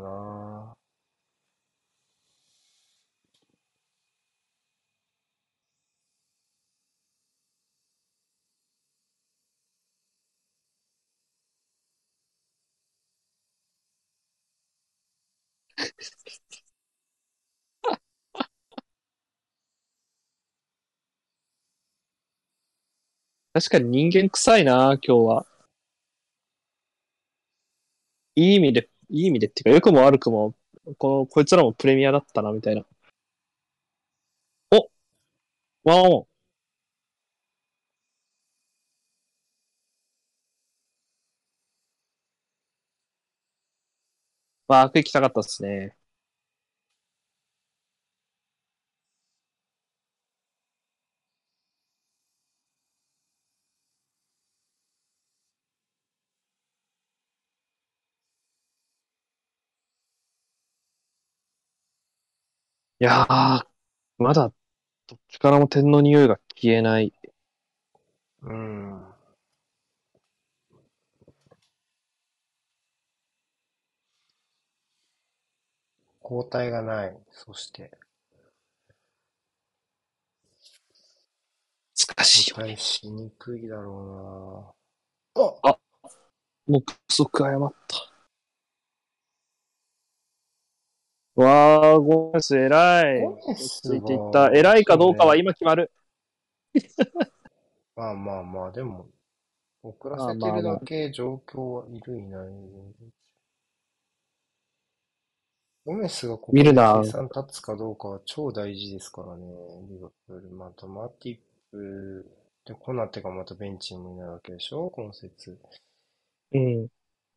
[23.53, 25.45] 確かに人間臭いな、今日は。
[28.35, 30.53] いい意味で、いい意味でっていうか、良くも悪くも、
[30.97, 32.85] この、こいつらもプレミアだったな、みたいな。
[34.71, 34.89] お
[35.83, 36.27] ワンオン。
[44.67, 45.95] ワーク行きたかったですね。
[63.03, 63.65] やー、
[64.19, 64.53] まだ、
[65.07, 67.11] どっちからも点の匂いが消えない。
[68.43, 69.03] うん。
[76.23, 77.17] 交代がない。
[77.31, 77.89] そして、
[82.07, 82.73] 難しいよね。
[82.73, 84.75] 交代しにくいだろ
[85.35, 85.51] うな。
[85.71, 85.77] あ
[86.67, 88.10] 目測誤った。
[91.41, 93.23] わー、ゴメス偉い。
[93.55, 94.51] ついていっはた。
[94.51, 95.91] 偉いかどうかは今決まる。
[97.95, 99.09] ま あまあまあ、でも、
[99.83, 102.47] 遅らせてるだけ状況はいるいない。
[105.83, 109.47] ゴメスがここで見るな計算立つかどうかは超大事ですからね、
[109.89, 110.49] リバプール。
[110.51, 111.39] またマティッ
[111.71, 112.25] プ
[112.65, 115.57] でコナテがまたベンチにもいないわけでしょ、今節。
[116.51, 116.87] うん。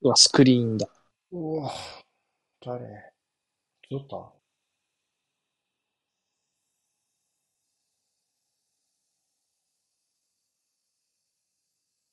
[0.02, 0.86] うわ、スクリーンだ。
[1.32, 1.72] うわ、
[2.61, 3.13] 誰？
[3.89, 4.32] ジョタ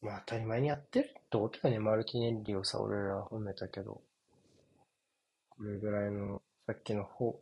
[0.02, 4.02] まあ当たり前にやってるってことだよね、マルティネッリをさ、俺ら褒めたけど。
[5.50, 7.36] これぐらいの、さっきのフォ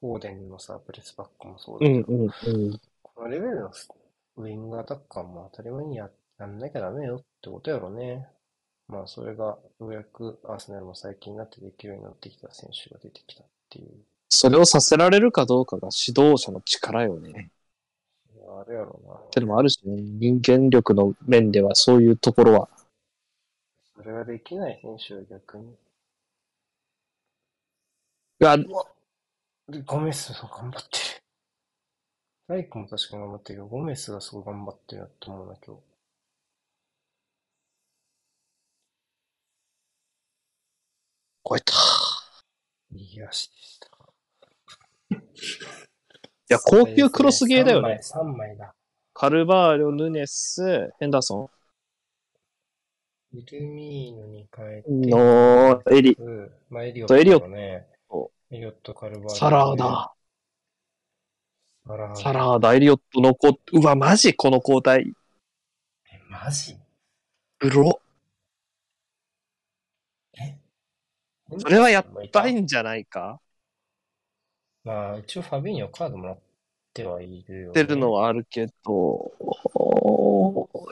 [0.00, 2.30] フォーデンのさ、プレスバックもそうだけど、うんうん
[2.68, 2.80] うん。
[3.02, 3.72] このレベルの
[4.36, 8.28] ウィングアタッカーも当たり前にややんなきゃダメよってことやろね。
[8.88, 13.44] まあそれがようやくアーセナルも最近になってできるようになってきた選手が出てきた
[13.78, 14.04] っていう。
[14.28, 17.50] それをさせられるかどうかが指導者の力よね。
[18.46, 19.14] あれやろな。
[19.14, 20.00] ってのもあるしね。
[20.00, 22.68] 人間力の面ではそういうところは。
[23.96, 25.74] それができない選手は逆に。
[28.40, 31.22] うわ、で、ゴメスが頑張ってる。
[32.48, 35.82] ライクも確かに頑張ってるけど、ゴメスがすごい頑張ってるなと思うな、今日。
[41.46, 41.74] 超えた。
[42.94, 43.88] 右足でした。
[45.10, 45.16] い
[46.48, 48.00] や、高級クロスゲーだよね。
[48.02, 48.74] 3枚、3枚だ。
[49.12, 51.50] カルバーリョ、ヌネス、ヘンダーソ
[53.32, 57.86] イルミーノに変えて、ンのエリ、うんまあ、エリオッとエリオトだね。
[58.50, 60.14] エリオット、カルバーリョサラーだ。
[61.86, 65.12] サラーサラーだ、エリオットの子、うわ、マジこの交代。
[66.12, 66.76] え、マジ？
[67.58, 68.00] ブロ。
[71.58, 73.40] それはやっばいんじゃないか？
[74.84, 76.38] まあ、一応ファビーニョカードもらっ
[76.92, 77.70] てはいるよ、ね。
[77.70, 79.32] ってるのはあるけど、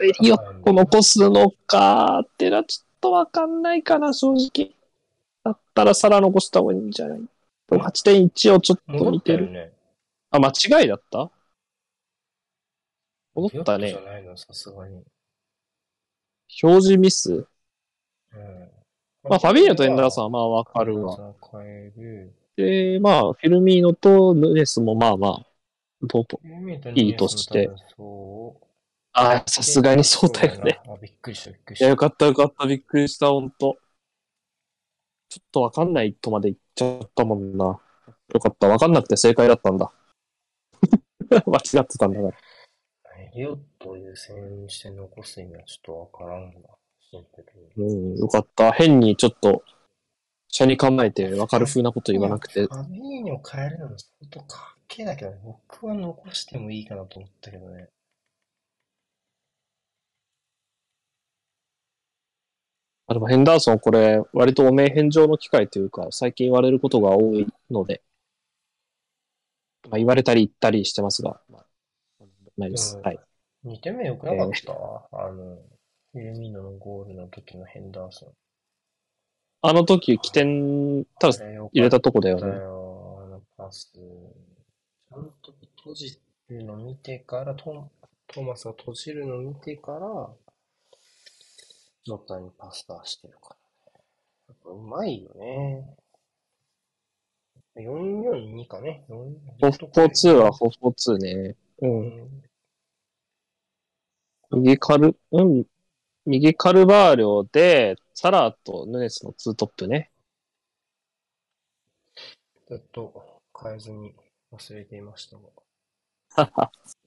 [0.03, 4.71] エリオット残すのかってのはちょっとわかんないかな、正直。
[5.45, 7.21] だったらサラ残した方がいいんじゃない
[7.69, 9.73] ?8.1 をちょっと戻見てたよね。
[10.31, 11.31] あ、間違いだった？
[13.35, 13.95] 戻ったね。
[16.63, 17.47] 表示ミス？
[18.35, 18.71] うん。
[19.29, 21.17] まあ、ファビーニョとエンダーソンはまあわかるわ。
[22.57, 25.47] で、まあ、フィルミーノとヌネスもまあまあ、
[26.03, 26.41] どうと。
[26.95, 27.71] いいいとして。
[29.13, 30.81] ああ、さすがにそうだよね。
[30.87, 31.89] あ、びっくりした、びっくりいや、した。
[31.89, 33.77] よかったよかった、びっくりした、ほんと。
[35.29, 37.81] ちょっとわかんないとまで言っちゃったもんな。
[38.35, 39.93] よかった、わかんなくて正解だったんだ。
[41.31, 42.35] 間違ってたんだから。
[43.19, 46.61] エリオットを優先して残す意味はちょっとわからんな。
[47.77, 48.73] うん、よかった。
[48.73, 49.63] 変にちょっと、
[50.51, 52.69] 車に構えてわかる風なこと言わなくてフ。
[52.69, 57.89] ァビーニョ変えるのも相当かっけえだけどね、僕は残してもいいかなと思ったけどね。
[63.07, 68.03] あでもヘンダーソンこれ、割とお名返上の機会というか、最近言われることが多いので、
[69.89, 72.25] まあ、言われたり言ったりしてますが、まあ、
[72.59, 72.97] ないです。
[72.97, 73.19] うんはい。
[73.65, 74.73] 2点目良くなかった、
[75.13, 75.59] あの、
[76.13, 78.29] フィルミーノのゴールの時のヘンダーソン。
[79.63, 82.49] あの時、起点、多分入れたとこだよね。
[82.49, 83.93] よ、あのパス。
[83.93, 87.91] ちゃんと閉じるの見てから、ト
[88.27, 90.29] トーマスが閉じるの見てから、
[92.05, 93.57] ジョタにパス出してるか
[93.87, 94.05] らね。
[94.49, 95.97] やっぱうまいよね。
[97.77, 99.05] 442かね。
[99.09, 101.57] 4 442は442ね。
[101.81, 101.87] う。
[101.87, 102.43] うんん。
[104.51, 105.65] 右カル、うん。
[106.25, 110.11] 右カルバーリョで、サラーとヌネスのツートップね。
[112.69, 114.15] ずっと変えずに
[114.53, 116.71] 忘れていましたが。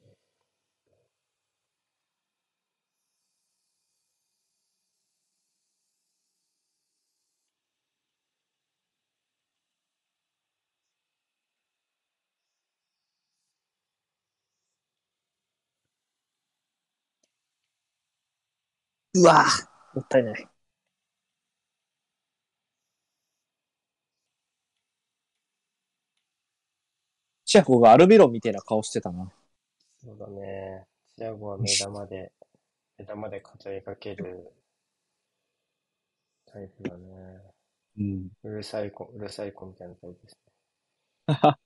[19.16, 20.48] うわぁもったいない。
[27.46, 29.32] チアゴがアルビロンみたいな顔してたな。
[30.04, 30.86] そうだね。
[31.18, 32.34] チアゴは目玉で、
[32.98, 34.52] 目玉で語りかける
[36.46, 37.06] タイプだね。
[37.98, 38.28] うん。
[38.44, 40.38] うるさい子、うるさい子みたいなタイプです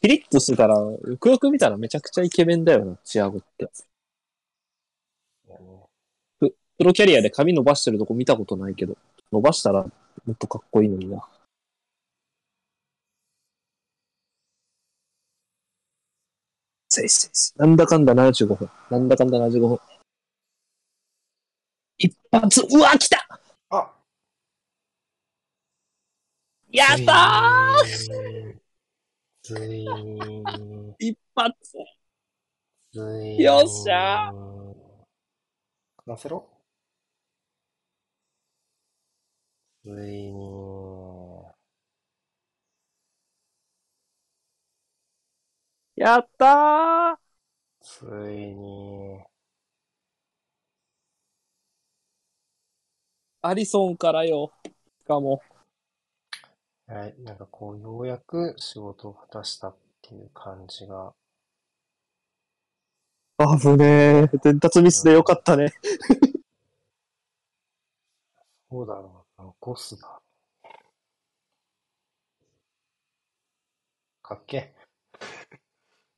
[0.00, 3.68] ピリッとしてたら、よくよく見たらめちゃくちゃイケメンだよな、チアゴって。
[6.78, 8.96] プロキャリアで髪伸ばしてるとこ見たことないけど、
[9.32, 9.90] 伸ばしたらも
[10.32, 11.26] っとかっこいいのにな。
[16.88, 17.58] せいせいせい。
[17.58, 18.70] なんだかんだ75分。
[18.90, 19.80] なんだかんだ75分。
[21.98, 23.26] 一発、うわ、来た
[23.70, 23.92] あ
[26.70, 31.76] やったー一発。
[33.38, 34.32] よっしゃ
[36.06, 36.57] カンセロ
[39.88, 41.46] ついに、
[45.96, 47.16] やったー
[47.80, 49.24] ついに、
[53.40, 54.52] アリソンからよ。
[55.00, 55.42] しかも。
[56.86, 61.14] はい、なんかこう、ようやく仕事を果たしたっていう感じが、
[63.38, 64.38] あぶねえ。
[64.42, 65.72] 伝達ミスでよかったね。
[68.70, 70.20] そうだろう、残すだ。
[74.22, 74.74] かっけ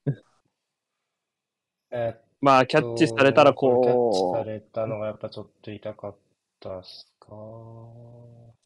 [0.06, 0.12] え。
[1.92, 6.16] えっまあ、キャッチされたらとキャッチこされたのがやっぱちょっと痛かっ
[6.58, 7.28] たっすか。
[7.32, 7.36] う、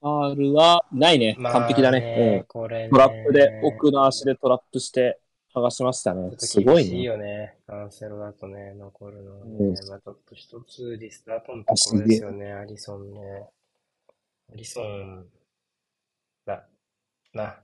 [0.03, 1.35] R はないね。
[1.39, 2.45] まあ完璧だね。
[2.47, 2.91] これねうん。
[2.91, 5.19] トラップで、奥の足でトラップして、
[5.53, 7.03] 剥がしましたねすごい厳しいね。
[7.03, 7.57] よね。
[7.67, 9.57] カンセロだとね、残るのはね。
[9.59, 13.49] うんまあちょっと一つリスタートのところですよね、アリソンね。
[14.53, 15.27] アリソン、
[16.45, 16.66] だ、
[17.33, 17.61] な、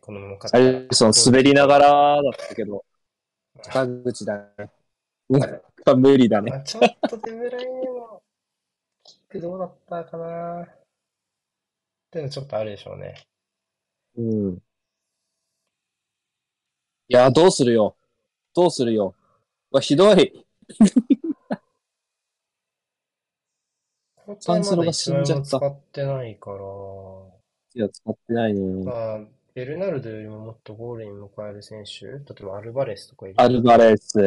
[0.00, 2.84] このまアリソン滑りながらだったけど、
[3.62, 4.70] 坂口だね。
[5.28, 6.50] なんか無理だね。
[6.50, 8.22] まあ、ちょっとデブライネも、
[9.04, 10.68] キックどうだったかなっ
[12.10, 13.14] ていうのちょっとあるでしょうね。
[14.16, 14.54] うん。
[14.56, 14.60] い
[17.08, 17.96] や、どうするよ。
[18.54, 19.14] どうするよ。
[19.72, 20.46] うわ、ひどい。
[24.36, 26.56] カンセロが死んじゃった使ってないから、
[27.74, 28.84] いや、使ってないね。
[28.84, 29.20] まあ、
[29.54, 33.40] ベルナルドよりももっとゴールに迎える選手、例えばアルバレスとかいる。
[33.40, 34.18] アルバレス。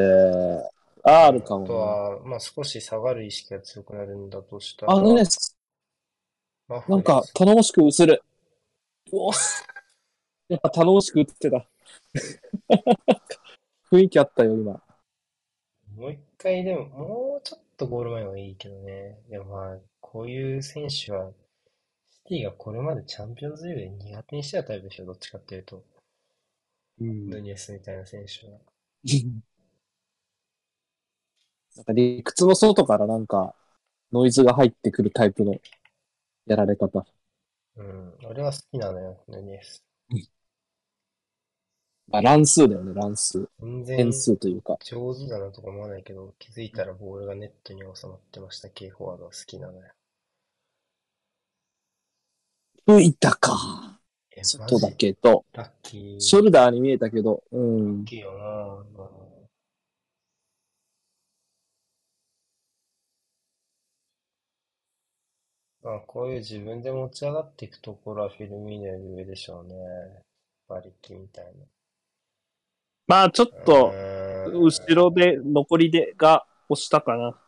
[1.04, 4.94] あるかあともは、まあ少し下がる意識が強くなるんだとしたな。
[4.94, 5.24] ら、あのね、
[6.68, 8.24] マフレなんかス頼もしく映る。
[9.12, 9.32] うお
[10.50, 11.68] やっぱ頼もしく映ってた。
[13.92, 14.82] 雰囲気あったよ、今。
[15.96, 19.20] もう一回でも、もうちょっとゴール前はいいけどね。
[19.30, 19.78] でもまあ、
[20.14, 21.32] こういう選手は、
[22.12, 25.84] シティがこれまでチャンピオンズリーグで苦手にしてたタイプでしょ、どっちかっていうと。
[27.02, 28.60] うんヌニエスみたいな選手は。
[31.76, 33.56] なんか理屈の外からなんか、
[34.12, 35.56] ノイズが入ってくるタイプの
[36.46, 37.04] やられ方。
[37.76, 38.14] うん。
[38.26, 39.84] 俺は好きなのよ、ヌニエス。
[42.08, 43.50] まあ、乱数だよね、乱数。
[43.60, 44.78] 全然変数というか。
[44.84, 49.92] 上手だなとか思わないけど、気づいたらボールがネットに収まってました系フォワードは好きなのよ。
[52.88, 54.00] 吹いたか。
[54.42, 56.20] 外だジけど、ラッキー。
[56.20, 58.04] ショルダーに見えたけど、うんラッ。
[58.06, 59.04] キーよな、
[65.84, 69.76] まあ、こういう自分で持ち上がっていくところはフィルミーノより上でしょうね。
[70.68, 71.46] 馬力みたい
[73.08, 73.64] まあ、ちょっな。
[73.66, 73.98] と、
[74.46, 77.43] 後ろで、残りでが押したかな。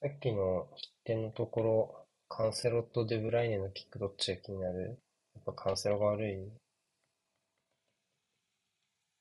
[0.00, 5.00] さっきの失点のところ、カンセロとデブライネのキックどっちが気になる？
[5.34, 6.38] やっぱカンセロが悪い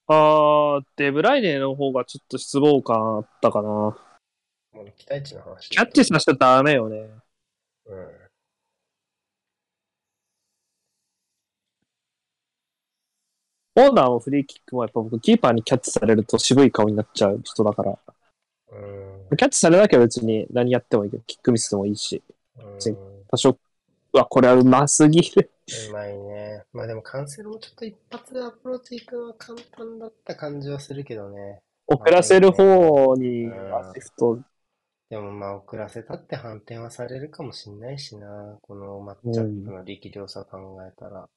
[0.05, 3.69] あー、デブライネの方がちょっと失望感あったかな。
[3.69, 3.97] も
[4.75, 7.09] う期待値の話キャッチさせちゃダメよね。
[7.87, 8.07] うん。
[13.73, 17.97] コーナーもフリーキックもやっぱ僕キーパーにキャッチされると渋い顔になっちゃう人だから。
[18.73, 19.06] うん。
[19.35, 22.23] キャッチされなきゃ別に何やってもいいけど、キックミスでもいいし、
[22.57, 22.97] うん。
[23.29, 23.49] 多少、
[24.13, 25.51] うわ、これはうますぎる。
[25.89, 26.63] うまいね。
[26.71, 31.59] まあでもカンセロもちょっと一発でアプローチ行くのは簡単だった感じはするけどね。
[31.87, 34.39] 遅らせる方にアシフト、
[35.09, 38.57] でもまあ遅らせたって反転はされるかもしんないしな。
[38.61, 41.29] このマッチアップの力量差考えたら。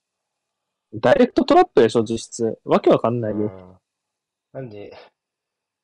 [0.95, 2.59] ダイレクトトラップでしょ、実質。
[2.65, 3.39] わけわかんないよ。
[4.53, 4.61] うん。
[4.61, 4.97] なんで、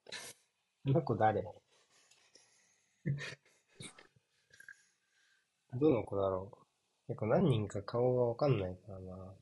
[0.85, 1.45] この子誰？
[5.75, 6.57] どの子だろう？
[7.09, 9.33] 結構何人か顔がわかんないからな。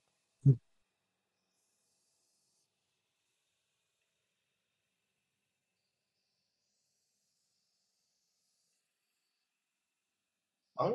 [10.76, 10.94] アン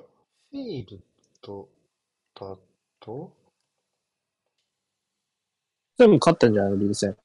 [0.51, 1.01] フィール
[1.41, 1.67] ド
[2.33, 2.57] だ
[3.01, 3.33] と？
[5.99, 6.77] 全部勝ってんじゃないの？
[6.77, 7.15] リーグ戦。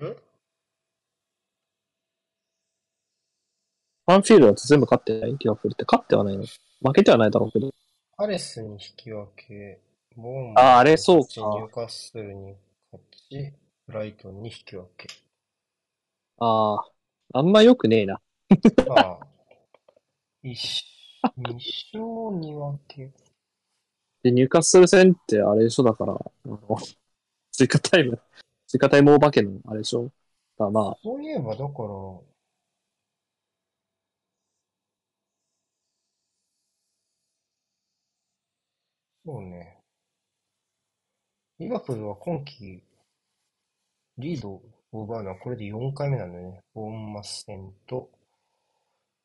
[0.00, 0.27] ん？
[4.08, 5.36] ファンフィールドだと全部勝ってない？
[5.38, 6.44] リバプールって勝ってはないの？
[6.44, 7.70] 負けてはないだろうけど。
[8.16, 9.80] パレスに引き分け、
[10.16, 12.54] ボーンあーあれそうかニューカッスルに
[12.90, 13.52] 勝ち、
[13.86, 15.08] ブライトンに引き分け。
[16.38, 16.84] ああ、
[17.34, 18.18] あんま良くねえな。
[18.86, 19.18] まあ、
[20.42, 20.84] 一、
[21.36, 21.54] 二
[21.92, 22.02] 勝
[22.32, 23.10] 二分け。
[24.24, 25.82] で、ニューカッスル戦ってあれでしょ？
[25.82, 26.58] だから、あの、
[27.52, 28.18] 追加タイム、
[28.66, 30.10] 追加タイム大化けのあれでしょ？
[30.58, 32.27] だまあ、そういえば、だから、
[39.28, 39.76] そうね。
[41.58, 42.82] リバプールは今季、
[44.16, 46.60] リードを奪うのはこれで4回目なんだよね。
[46.72, 48.08] ボーンマス戦と、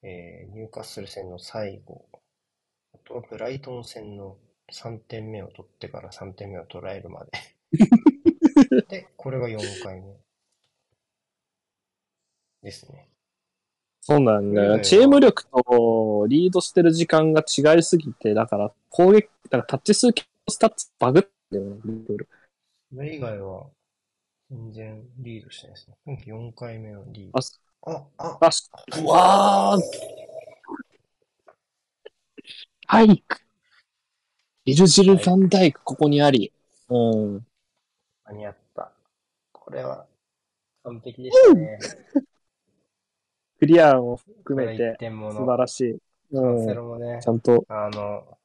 [0.01, 2.03] えーニューカッスル戦の最後、
[2.93, 4.35] あとはブライトン戦の
[4.73, 7.31] 3点目を取ってから3点目を捉えるまで。
[8.89, 10.17] で、これが4回目。
[12.61, 13.12] ですね。
[14.05, 14.73] そうなんだよ。
[14.73, 20.09] うんチーム力とリードしてる時間が違いすぎて、だから攻撃、だからタッチ数
[20.49, 21.81] スタッツバグってるよね。
[22.93, 23.67] それ以外は、
[24.51, 25.95] 全然リードしてないですね。
[26.05, 27.39] 今季4回目のリーあ、
[27.85, 27.91] ド。
[27.93, 28.49] あ、あ、あ、
[29.01, 29.81] うわー
[32.85, 33.37] ハイク。
[34.65, 36.51] ビルジル・ファンダイク、ここにあり。
[36.89, 36.97] う
[37.37, 37.45] ん。
[38.25, 38.91] 間に合った。
[39.53, 40.05] これは、
[40.83, 41.79] 完璧でしたね。
[43.63, 45.45] クリアを含めて1、点も素の。
[45.45, 45.97] 晴らしい。
[46.31, 47.21] うん。
[47.21, 48.37] ち、ゃんと、あの、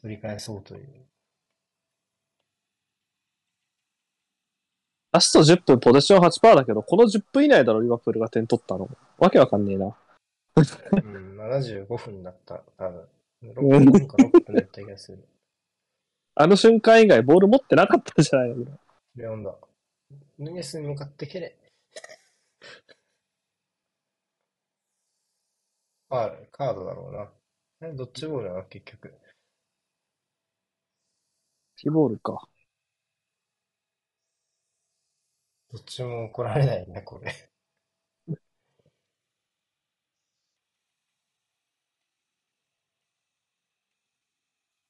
[0.00, 0.86] 取り返そうという。
[5.10, 8.88] ラスト10分ポゼッション8%だけど、この10分以内だろ、リバプールが点取ったの。
[9.18, 9.86] わけわかんねえな。
[10.56, 12.62] うん、75分だった。
[12.78, 13.08] 多分。
[13.42, 15.18] 6分か6分だった気がする。
[16.36, 18.64] あの瞬間以外ボール持ってなかったんじゃないの
[19.16, 19.52] レオンだ。
[20.40, 21.56] ヌネスに向かって蹴れ。
[26.10, 27.12] ファール、カードだろう
[27.86, 27.88] な。
[27.88, 29.14] え、どっちボールなの結局。
[31.76, 32.48] キーボールか。
[35.72, 37.50] どっちも怒られないね、これ。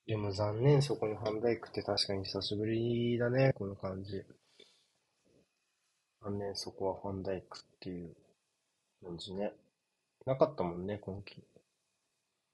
[0.06, 4.22] でも残念、そこにファンダイクって確かに久しぶりだね、この感じ。
[6.22, 8.14] 残念、そこはファンダイクっていう
[9.02, 9.52] 感じね。
[10.26, 11.42] なかったもんね、今季。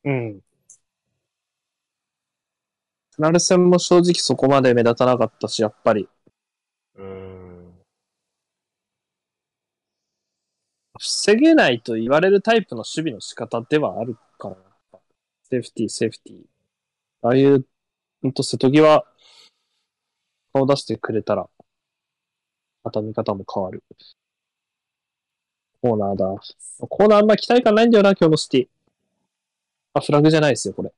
[0.05, 0.41] うん。
[3.11, 6.09] スナル戦も正直そこまで目立たなかったし、やっぱり。
[6.95, 7.75] うーん。
[10.99, 14.57] 防げないと言われるタイプの守備の仕方ではあるから、
[15.43, 16.47] セーフティー、セーフティー。
[17.23, 17.67] ああいう、
[18.23, 19.05] ほんと瀬戸際、
[20.53, 21.49] 顔出してくれたら、
[22.87, 23.83] また見方も変わる。
[25.83, 26.27] コーナーだ。
[26.89, 28.69] コーナーあんま期待感ないんだよな、今日のシティ。
[29.93, 30.95] あ、フラグじゃないですよ、これ。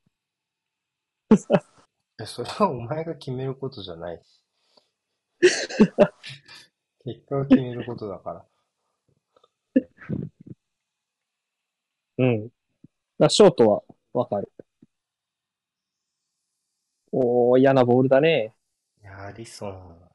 [2.20, 4.22] え、それはお前が決めることじゃない。
[5.40, 8.44] 結果を決めることだから。
[12.18, 12.50] うん。
[13.18, 13.82] だショートは
[14.12, 14.52] わかる。
[17.12, 18.54] おー、嫌なボールだね。
[19.00, 20.07] いや、アリソン。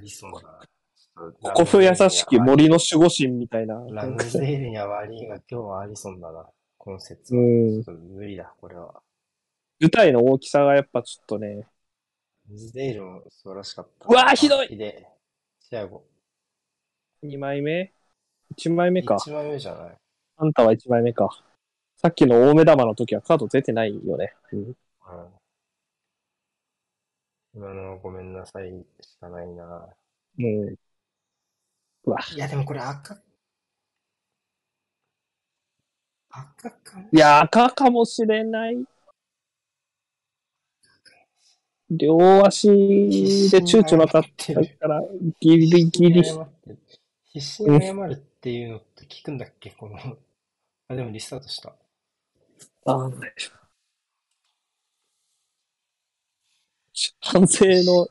[0.00, 0.58] アリソンだな。
[0.96, 3.74] ちょっとコフ優しき森の守護神みたいな。
[3.90, 6.46] ラムズデールには悪いが、今日はアリソンだな。
[6.78, 7.40] 今節は。
[7.40, 7.84] うん。
[8.14, 9.02] 無理だ、これは。
[9.78, 11.48] 舞台の大きさがやっぱちょっとね。
[11.48, 11.66] ラ
[12.48, 14.08] ムズデールも素晴らしかった。
[14.08, 15.06] うわーひどいひでえ。
[15.68, 16.02] チアゴ。
[17.22, 17.92] 2枚目
[18.56, 19.16] ?1 枚目か。
[19.16, 19.96] 1枚目じゃない。
[20.38, 21.28] あんたは1枚目か。
[21.98, 24.32] さっきの大目玉の時はカード出てないよね。
[24.52, 24.58] うん。
[24.60, 24.74] うん。
[27.54, 28.70] 今のはごめんなさい
[29.00, 29.88] しかないな。
[30.38, 30.74] うん。
[32.04, 32.18] うわ。
[32.34, 33.20] いや、でもこれ赤。
[36.30, 37.08] 赤かも。
[37.12, 38.84] いや、赤かもしれない。
[41.90, 45.02] 両足で躊躇なかったから、
[45.40, 46.22] ギリギリ。
[47.32, 49.98] 必死に謝るっていうのって聞くんだっけこの。
[50.88, 51.74] あ、でもリスタートした。
[52.86, 53.10] あ
[57.20, 58.08] 反省の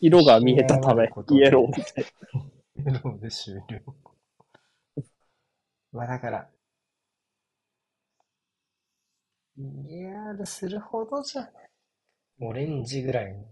[0.00, 3.62] 色が見えたため、 イエローみたいイエローで終了。
[5.92, 6.50] まあだから、
[9.58, 11.70] EAR するほどじゃない。
[12.40, 13.44] オレンジぐらいの。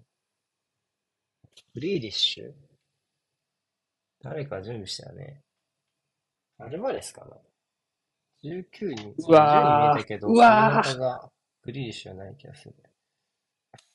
[1.72, 2.52] グリーリッシュ
[4.20, 5.40] 誰か準備したよね。
[6.58, 7.36] アルバレスかな
[8.42, 11.30] ?19 に、うわー10に見えたけど、うわーが
[11.62, 12.74] グリーリッシュはない気がする。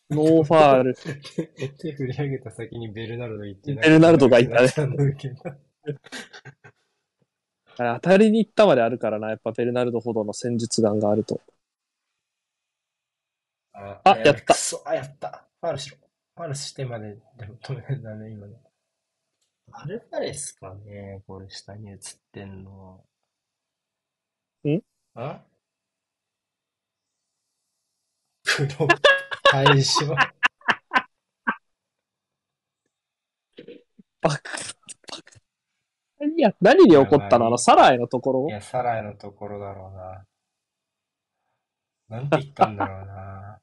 [0.10, 0.96] ノーファール。
[1.78, 5.16] 手振り上げた先にベルナルド行ってベルナルドがいたね たね。
[7.78, 11.42] 当たりに行ったまであるからな、やっぱベルナルドほどの戦術眼があると。
[13.74, 14.56] ああやった
[14.86, 15.48] あ、やった。
[15.62, 15.98] ファウルしろ。
[16.36, 18.54] ファウルしてまで、でも止めるんだね、今の。
[19.72, 21.98] アルバレスかね、これ下に映っ
[22.32, 23.04] てんの。
[24.66, 24.82] ん？
[25.16, 25.42] あ？
[28.44, 28.88] 黒
[29.52, 30.06] 対象。
[34.22, 34.42] バカ、バカ。
[36.20, 37.48] 何や、何に怒ったの？
[37.48, 40.26] あの、サラエのところいや、サライのところだろうな。
[42.10, 43.60] なんて言ったんだろうな。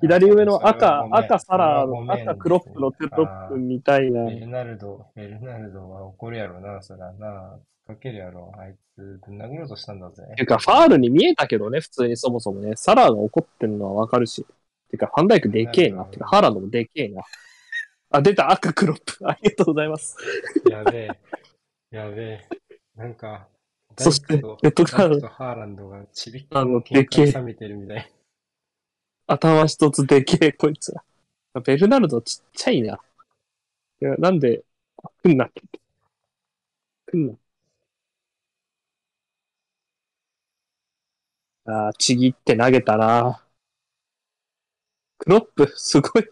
[0.00, 4.24] 左上の赤赤サラそれはごめん赤クロップのテロップみたいな。
[4.26, 7.58] ベルナルド、ベルナルドは怒るやろな、そらな。
[7.86, 8.52] かけるやろ。
[8.58, 10.24] あいつ、ぶん殴ろうとしたんだぜ。
[10.36, 12.72] てか、ファールに見えたけどね、普通にそもそもね。
[12.74, 14.44] サラーが怒ってるのはわかるし。
[14.90, 16.04] てか、ファンダイクでけえな。
[16.04, 17.22] てか、ハーランドもでけえな。
[18.10, 19.18] あ、出た、赤クロップ。
[19.28, 20.16] ありがとうございます。
[20.68, 21.10] やべえ。
[21.90, 22.48] やべえ。
[22.96, 23.48] なんか、
[23.98, 28.12] そしてレッドカードとハーランドがちびっこあの喧嘩冷めてるみたい。
[29.28, 31.04] 頭一つでけえ、こいつら。
[31.62, 33.00] ベルナルドちっちゃいな。
[34.00, 34.64] いや、なんで、
[35.02, 35.62] あ来んなって。
[37.06, 37.36] 来んな。
[41.66, 43.40] ああちぎって投げたな。
[45.18, 46.24] クロップ、すごい。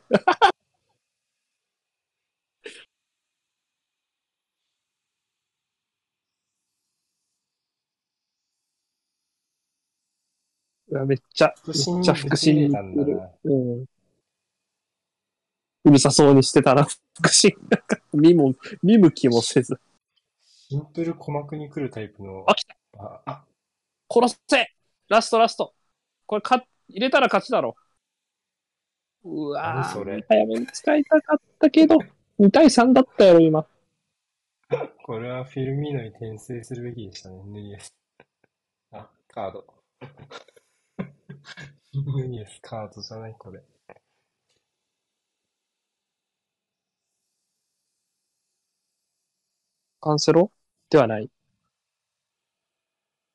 [10.95, 13.31] うわめっちゃ、めっちゃ腹心にぶち入れたんだな。
[13.45, 13.85] うん。
[15.87, 19.79] うるさそうにしてたら、腹心なんか見も、見向きもせず。
[20.69, 22.45] シンプル鼓膜に来るタイプの。
[22.47, 23.45] あ来たあ、あ、
[24.09, 24.71] 殺せ
[25.09, 25.75] ラストラスト
[26.27, 27.75] これか、入れたら勝ちだろ。
[29.25, 31.97] うわ何それぁ、早めに使いたかったけど、
[32.39, 33.67] 2対3だったよ、今。
[35.03, 37.93] これはフィルミーノに転生するべきでしたね、ヌニエス。
[38.93, 39.67] あ、カード。
[41.95, 43.63] ヌニエスカードじゃない、これ。
[50.01, 50.53] カンセロ？
[50.91, 51.31] ではない。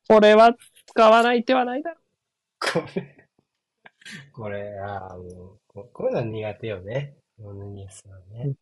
[0.08, 0.56] これは
[0.86, 2.00] 使わない手はないだろ。
[2.60, 3.28] これ、
[4.32, 7.16] これ、ああ、もう、ここういうの苦手よね。
[7.38, 8.54] ヌニエスはね。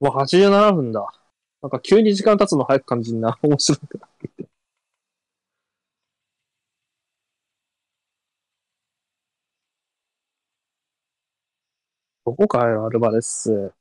[0.00, 1.06] もう87分だ。
[1.62, 3.38] なんか急に時間経つの早く感じんな。
[3.42, 4.48] 面白くなってきて。
[12.24, 13.72] どこかよ、アルバレス。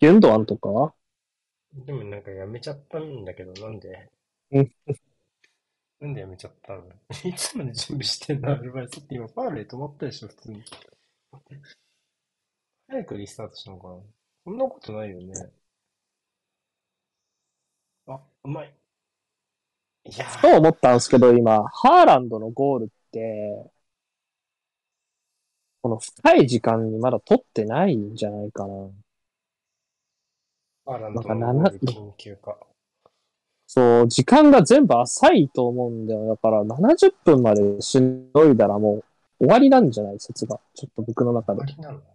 [0.00, 0.94] ギュンドアンとか？
[1.72, 4.10] でもなんかやめちゃったんだけど、なんで？
[4.52, 4.70] うん
[6.00, 6.84] なんでやめちゃったの？
[7.24, 8.50] いつまで準備してんの？
[8.52, 10.62] アルバレスって今ファールで止まったでしょ、普通に。
[12.88, 13.94] 早くリスタートしたのかな？
[14.44, 15.32] そんなことないよね。
[18.06, 18.74] あ、うまい。
[20.04, 23.70] いやー、と思ったんですけど、今、ハーランドのゴールって、
[25.80, 28.90] この深い時間にまだ取ってないんじゃないかな。
[30.86, 32.58] アーランドなんかのゴール緊急化。
[33.66, 36.28] そう、時間が全部浅いと思うんだよ。
[36.28, 39.04] だから70分までしのいだらもう
[39.38, 40.20] 終わりなんじゃない？
[40.20, 40.60] 説が。
[40.74, 41.62] ちょっと僕の中で。
[41.62, 42.13] い終わりなの？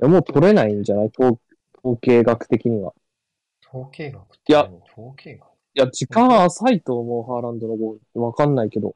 [0.00, 1.10] やもう取れないんじゃない？
[1.18, 1.40] 統
[1.82, 2.92] 統計学的には。
[3.68, 8.18] 統計学っていや何統計学いや、時間は浅いと思う、ハーランドのゴールって。
[8.18, 8.94] わかんないけど。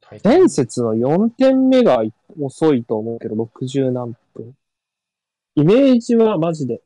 [0.00, 2.02] 大会前節の4点目が
[2.40, 4.54] 遅いと思うけど、60何分。
[5.56, 6.82] イメージはマジで。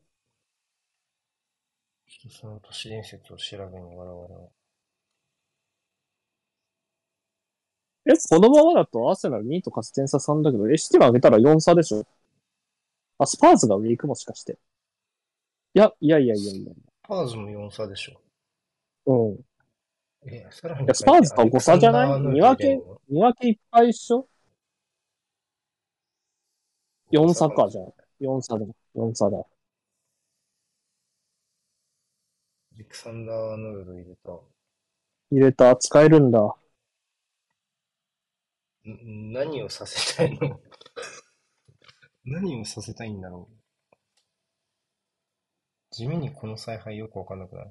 [2.09, 4.51] ちょっとその都市伝説を調べに我々は。
[8.09, 12.07] え、このままだとアーセナル2と勝ち点差3だけど、え、シティも上げたら4差でしょ？
[13.19, 14.59] あ、スパーズが上行くもしかして。
[15.75, 16.73] いや、いやいやいやいや。
[17.03, 18.21] パーズも4差でしょ。
[19.07, 20.33] うん。
[20.33, 22.11] え、さらにいやスパーズと5差じゃない？
[22.13, 24.29] アレクサンダー二分けアーノルド入れんの2分けいっぱい一緒
[27.13, 27.85] ?4 差か、じゃあ。
[28.21, 28.67] 4差だ。
[28.95, 29.39] 4差だ。
[29.39, 29.45] ア
[32.79, 34.33] レクサンダー・アーノルド入れた。
[35.31, 36.55] 入れた、使えるんだ。
[38.91, 40.61] ん何をさせたいの？
[42.25, 43.55] 何をさせたいんだろう？
[45.91, 47.71] 地味にこの采配よくわかんなくない？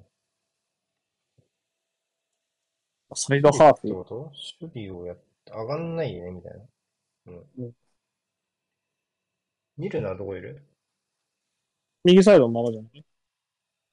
[3.16, 3.96] サイドハーってフ。
[3.96, 4.16] こと？
[4.62, 6.66] 守備をやって、上がんないよね、みたいな。
[7.28, 7.46] うん。
[7.58, 7.74] うん
[9.78, 10.64] 見るのはどこいる？
[12.04, 13.06] 右サイドのままじゃない？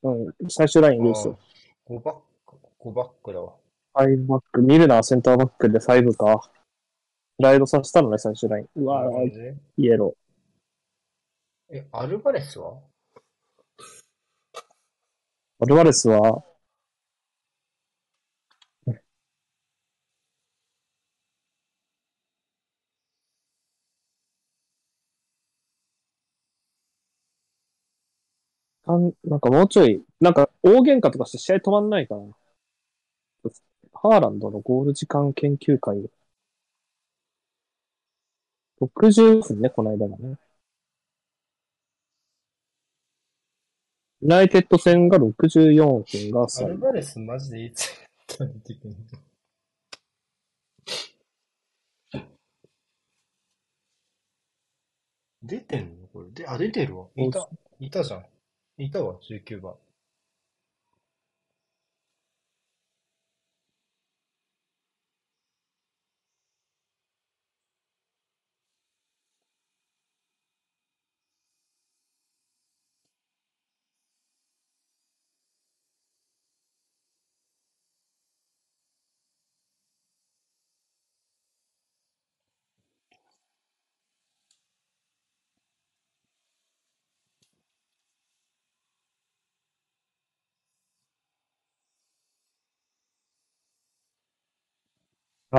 [0.02, 0.34] うん。
[0.48, 1.28] 最終ラインルース。
[1.86, 3.54] 5バック、5バックだわ。
[3.94, 4.62] 5バック。
[4.62, 6.50] ミルナーセンターバックで5か。
[7.36, 8.68] スライドさせたのね、最終ライン。
[8.76, 10.14] うわぁ、こんな感じイエロ
[11.68, 12.74] え、アルバレスは？
[12.74, 12.78] ー。
[15.60, 16.44] アルバレスは、
[28.86, 32.22] あんなんかもうちょい、なんか大喧嘩とかして試合止まんないかな。
[33.92, 36.08] ハーランドのゴール時間研究会。
[38.86, 40.36] 60分ね、この間がね。
[44.20, 46.68] ユナイテッド戦が64分がア。
[46.68, 47.90] ルバレスマジでいつ
[48.38, 48.96] 出てくるの
[55.42, 56.30] 出てんのこれ。
[56.30, 57.06] で、あ、出てるわ。
[57.16, 57.48] いた。
[57.78, 58.24] いたじゃん。
[58.82, 59.74] いたわ、19番。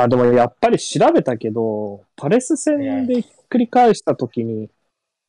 [0.04, 4.70] あ、でもやっぱり調べたけど、パレス戦でひっくり返した時に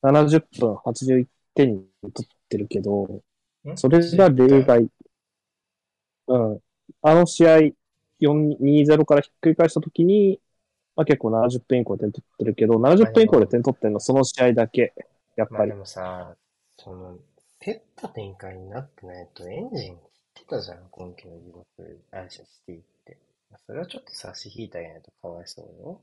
[0.02, 3.22] 70分81点に取ってるけど、
[3.68, 4.88] んそれが例外。
[6.28, 6.60] うん。
[7.02, 7.56] あの試合、
[8.20, 10.40] 4 2-0からひっくり返した時に、
[10.94, 14.94] まあ、結構70分以降点取ってるけど、70分以降で点取ってるのその試合だけ。
[15.36, 15.74] やっぱりまあで。
[15.74, 16.34] もさ、
[16.78, 17.18] その、
[17.60, 19.96] 蹴った展開になってないとエンジン
[20.34, 23.18] 切ってたじゃん、今季のリバプール、アイシャシティって。
[23.66, 26.00] それはちょっと差し引いてあげないとかわいそうよ。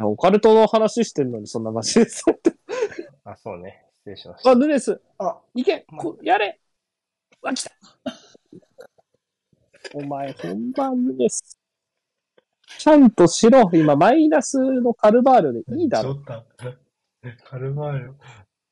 [0.00, 2.24] オカルトの話してるのにそんなマジです。
[3.24, 3.84] あ、そうね。
[3.98, 4.50] 失礼しました。
[4.50, 6.60] あ、ヌネス、あ、いけこやれ
[7.42, 7.70] あ、来た
[9.94, 11.58] お前、本番ヌネス。
[12.78, 13.68] ちゃんとしろ。
[13.72, 16.14] 今、マイナスのカルバールでいいだろ。
[16.14, 16.44] ちょっと、
[17.44, 18.14] カルバール、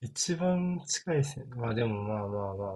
[0.00, 1.48] 一番近い線。
[1.56, 2.72] まあでもまあまあまあまあま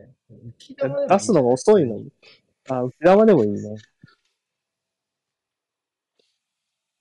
[0.00, 0.14] あ、ね。
[0.30, 2.12] 浮き球でもいい出すのが遅いのに。
[2.68, 3.76] あ、浮き玉でもいいね。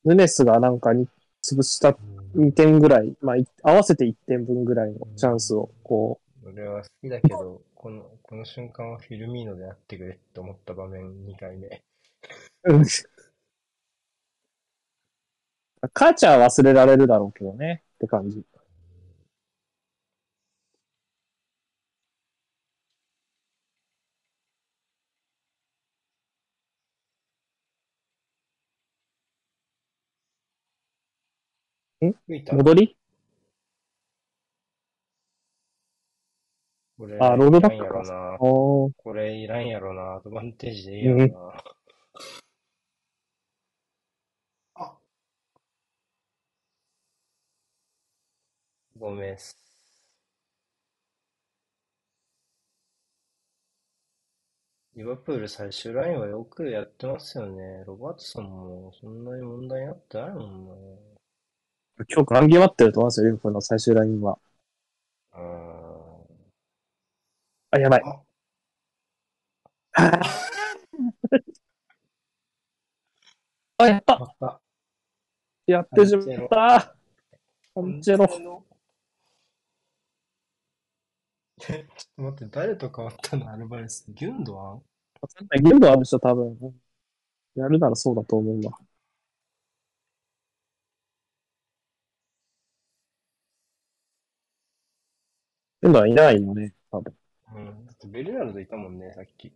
[0.06, 1.08] ヌネスがなんかに
[1.44, 11.82] 潰したうん2点ぐらい、まあ、い合わせて1点分ぐらいのチャンスを、こ俺は好きだけど、この、この瞬間はフィルミーノであってくれって思った場面2回目。
[12.66, 12.82] う。
[15.94, 17.84] カーチャーは忘れられるだろうけどね。
[17.96, 18.44] って感じ。
[32.00, 32.98] 吹いた戻り？
[36.98, 38.38] これ、あロードバックかやろな。
[38.40, 38.92] おー。
[38.98, 40.16] これいらんやろな。
[40.16, 41.64] アドバンテージでいいやろな。
[44.76, 44.98] あ
[48.98, 49.58] ごめんっす。
[54.96, 57.84] リバプール最終ラインはよくやってますよね。
[57.86, 60.74] ロバートソンもそんなに問題になってないもんな。
[61.98, 64.38] 今日、ガン決まってると思いますよ、リバプールの最終ラインは。
[65.34, 65.46] うーん。
[67.72, 68.04] あ、やばい。
[68.06, 68.22] あ
[73.78, 74.36] あ、やった。
[75.68, 76.96] やってしまった
[77.74, 78.28] カンチェロ。
[78.28, 81.78] ちょっ
[82.18, 83.50] と待って、誰と変わったの？
[83.50, 84.06] アルバレス。
[84.10, 84.84] ギュンドアン？
[85.64, 86.58] ギルドあるでしょ、多分。
[87.56, 88.78] やるならそうだと思うわ。
[95.86, 97.14] ギルドはいないよね、多分。
[97.56, 97.86] うん。
[97.86, 99.52] だってベルナルドいたもんね、さっき。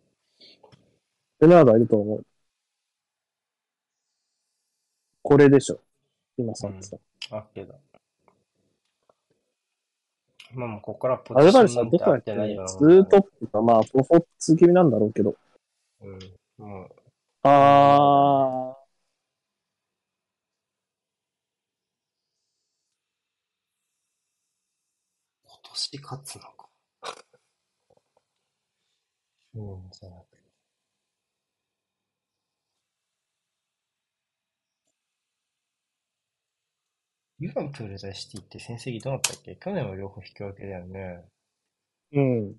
[1.40, 2.26] ベナードはいると思う。
[5.24, 5.80] これでしょ。
[6.38, 7.38] 今さってた。
[7.38, 7.76] あ、けど。
[10.54, 15.36] まあもうここからポアルバレジスはどこやってないよツートップか、まあ、フォフォッツ気味なんだろうけど。
[16.02, 16.20] うん。
[16.58, 16.90] もう、
[17.44, 18.69] あ
[25.92, 26.70] ち勝つのか。
[29.54, 30.40] うん、じゃなくて。
[37.40, 39.56] リバプール対シティって戦績どうなったっけ？
[39.56, 41.26] 去年は両方引き分けだよね。
[42.14, 42.56] うん。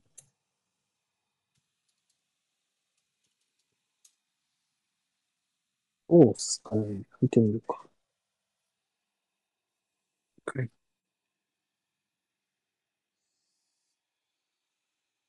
[6.11, 7.05] どうっすかね？
[7.23, 7.87] 見てみるか。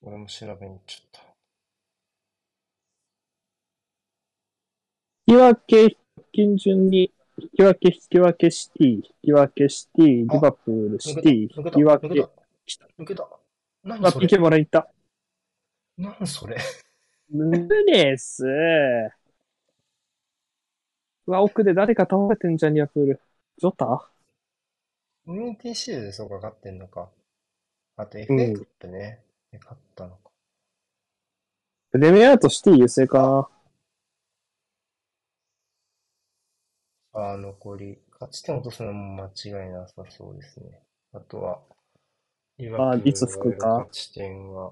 [0.03, 1.22] 俺も調べに行っちゃった。
[5.28, 5.98] 引き分け、
[6.34, 12.26] 金順に、引き分け、引き分けシティ、引き分けシティ、リバプール、シティ、引き分け抜
[12.65, 13.30] けた、抜けた。
[13.84, 14.28] 何あ、それ？
[14.28, 14.90] ピケもらいった。
[15.98, 16.57] 何それ？
[17.30, 18.44] ヌネス。
[21.28, 23.22] うわ、奥で誰か倒れてんじゃん、リバプール。
[23.57, 24.10] ジョタ？
[25.28, 27.10] 運転シールでそうか勝ってんのか。
[27.95, 29.19] あとうん FA カップね。
[29.52, 30.32] で勝ったのか。
[31.94, 33.49] レメアートシティ優勢かな。
[37.14, 37.99] ああ、残り。
[38.11, 40.80] 勝ち点落とすのも間違いなさそうですね。
[41.11, 41.60] あとは、
[42.57, 44.72] リバプールいつ吹くかが勝ち点が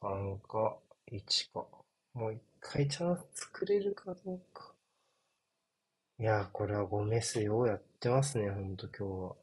[0.00, 0.78] 3か
[1.10, 1.66] 1か。
[2.14, 4.72] もう一回チャンス作れるかどうか。
[6.18, 9.41] いやー、これはゴメスようやってますね、ほんと今日は。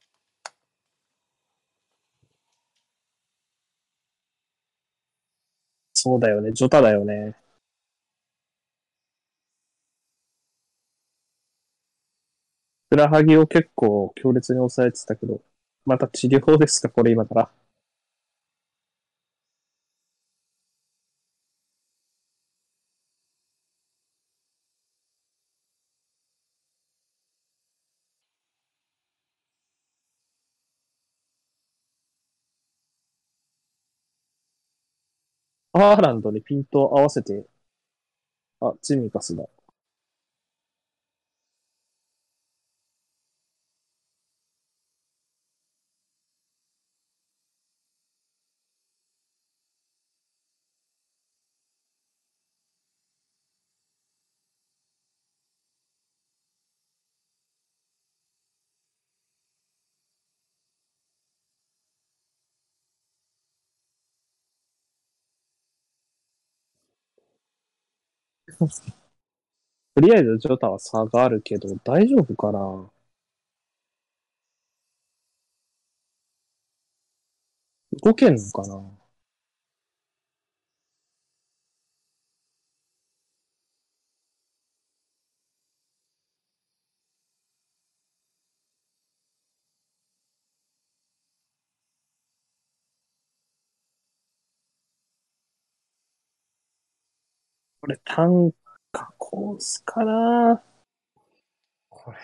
[6.02, 7.36] そうだよね、ジョタだよね。
[12.88, 15.42] ふくらはぎを結構強烈に抑えてたけど、
[15.86, 17.50] また治療ですか、これ今から。
[35.80, 37.48] ハーランドにピントを合わせて、
[38.62, 39.46] あ、チミカスだ。
[69.96, 72.90] とりあえずジョタは差があるけど、大丈夫かな？
[78.04, 78.99] 動けんのかな？
[97.82, 98.52] これ単
[98.92, 100.62] 価コースかな
[101.90, 102.18] これ、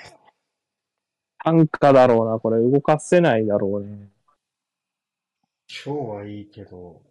[1.44, 2.40] 単価だろうな。
[2.40, 4.10] これ動かせないだろうね。
[5.86, 7.02] 今日はいいけど、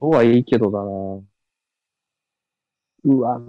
[0.00, 1.22] 今日はいいけどだな。
[3.04, 3.40] うわ、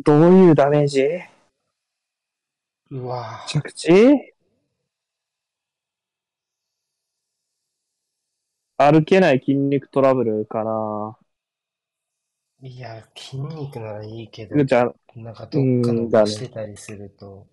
[0.00, 1.08] どういうダメージ？
[2.90, 3.88] うわぁ、着地？
[8.76, 11.18] 歩けない筋肉トラブルかな。
[12.60, 17.48] いや、筋肉ならいいけど、じゃあ、なんかどっか伸ばしてたりすると、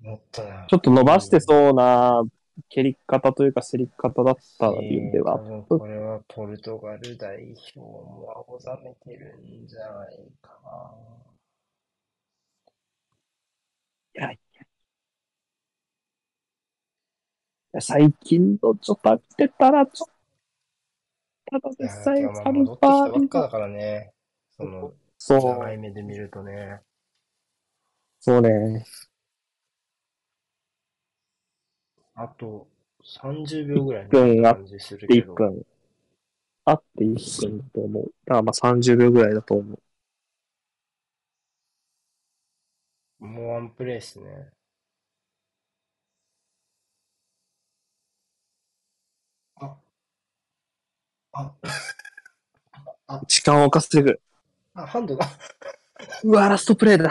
[0.00, 0.66] もっとな。
[0.68, 2.22] ちょっと伸ばしてそうな
[2.68, 5.38] 蹴り方というか競り方だったらビューでは
[5.68, 10.94] これはポルトガル代表も青ざめてるんじゃないかな。
[14.14, 14.38] いやい
[17.72, 20.08] や最近のちょっと見てたら、ちょっ
[21.50, 24.12] と、ただいや、実際、今アル戻ってきたバーだからね。
[24.56, 26.80] その、そう長、い目で見るとね。
[28.20, 28.84] そうね。
[32.14, 32.66] あと
[33.04, 35.34] 30秒ぐらい1分あっ感じするで1けど。
[35.34, 35.62] 分。
[36.64, 38.04] あって1分だと思う。
[38.04, 39.78] だからまあ30秒ぐらいだと思う。
[43.20, 44.52] もうワンプレイっすね。
[49.56, 49.76] あ、
[53.06, 54.20] あ、時間を稼ぐ。
[54.74, 55.26] あ、ハンドが。
[56.24, 57.10] うわ、ラストプレイだ。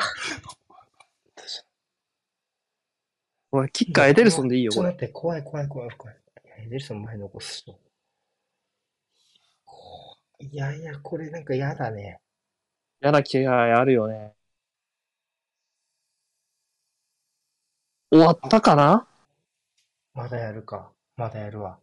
[3.54, 4.92] おい、キッカーエデルソンでいいよ、これ。
[4.92, 6.16] ちょっと待って、怖い怖い怖い怖い。
[6.46, 7.78] いやエデルソン前残す人。
[9.66, 12.22] こういやいや、これなんか嫌だね。
[13.02, 14.34] 嫌な気があるよね。
[18.10, 19.08] 終わったかな？
[20.14, 20.92] まだやるか。
[21.18, 21.78] まだやるわ。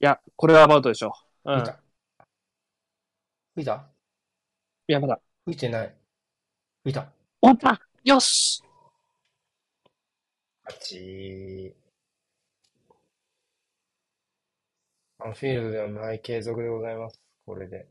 [0.00, 1.12] いや、これはアバウトでしょ。
[1.44, 1.58] うん。
[1.58, 1.80] い吹いた？
[3.54, 3.88] 吹いた
[4.88, 5.20] や、まだ。
[5.46, 5.94] 吹いてない。
[6.84, 7.12] 吹いた。
[7.40, 8.62] 終わったよし
[10.64, 11.74] 勝ち。
[15.18, 17.20] アンフィールドではない継続でございます。
[17.46, 17.86] これで。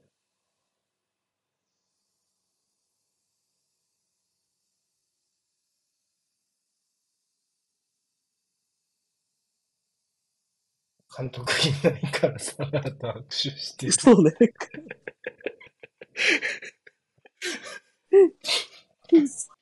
[11.16, 13.92] 監督いないからさ、あと握手してる。
[13.94, 14.32] そうね。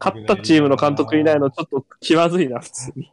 [0.00, 3.12] 勝ったチームの監督いないのちょっと気まずいな、普通に。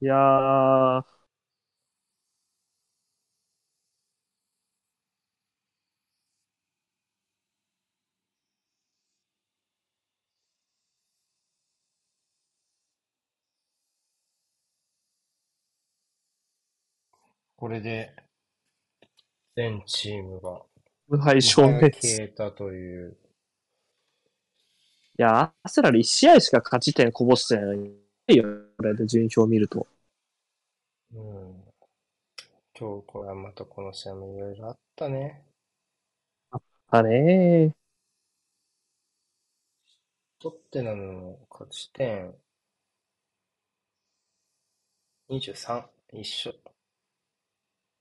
[0.00, 1.17] いやー、
[17.58, 18.14] これで、
[19.56, 20.62] 全チームが、
[21.08, 21.88] 無敗消滅。
[21.88, 23.18] い消えたという。
[25.16, 28.44] や、アーセナル1試合しか勝ち点こぼしてないよ、
[28.76, 29.88] これで順位表を見ると。
[31.12, 31.64] うん。
[32.78, 35.42] 今日、これはまたこの試合もいろいろあったね。
[36.90, 37.74] あね
[40.38, 42.36] トッテナムの勝ち点
[45.28, 46.54] 23、一緒。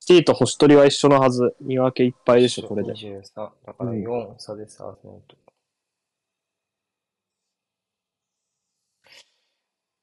[0.10, 1.54] シティと星取りは一緒のはず。
[1.60, 2.94] 見分けいっぱいでしょ、これで。
[2.94, 3.52] 23。
[3.66, 5.36] だから4差です、アーセナルと。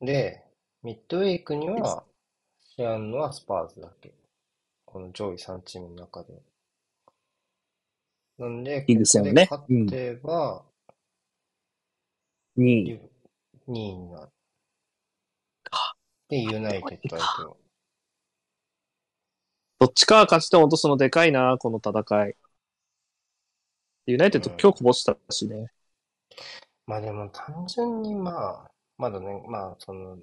[0.02, 0.44] で、
[0.82, 2.04] ミッドウェイクには、
[2.76, 4.12] 試合あるのはスパーズだけ。
[4.84, 6.34] この上位3チームの中で。
[8.36, 10.66] なんで、ここで勝てば、
[12.58, 12.84] 2位。
[12.84, 14.28] リブ2位になる。
[16.28, 17.63] で、ユナイテッド相手を。
[19.78, 22.36] どっちかが勝ち点を落とすのでかいな、この戦い。
[24.06, 25.72] ユナイテッド今日こぼしたしね。
[26.86, 30.18] まあでも単純にまあ、まだね、まあその、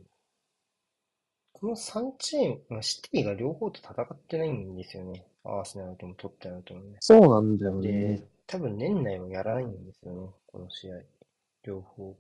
[1.54, 5.26] この3チーム、まあシティが両方と戦ってないんですよね。
[5.44, 6.98] アーセナルともトッテナムともね。
[7.00, 11.02] そうなんだよねで。、多分年内はやらないんですよね、この試合。
[11.64, 12.16] 両方。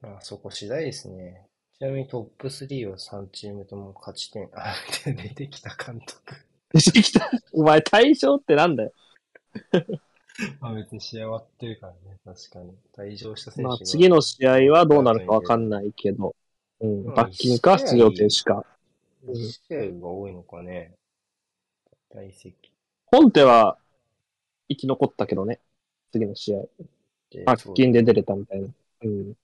[0.00, 1.46] まあそこ次第ですね。
[1.78, 4.74] ちなみにトップ3は3チームとも勝ち点、あ、
[5.04, 6.34] 出てきた監督。
[6.74, 7.30] 出てきた？
[7.52, 8.92] お前対象ってなんだよ。
[10.60, 12.72] まあ別に試合終わってるからね、確かに。
[12.96, 16.34] 退場した選手がまあ次の試合はどうなるかわかんないけど。
[16.80, 17.04] うん。
[17.06, 18.66] うん罰金か出場停止か。
[19.24, 20.94] うん試合が多いのかね。
[22.10, 22.72] 大席
[23.06, 23.78] コンテは
[24.68, 25.60] 生き残ったけどね。
[26.10, 26.64] 次の試合。
[27.30, 27.44] で。
[27.44, 28.68] 罰金で出れたみたいな。
[29.02, 29.34] うん。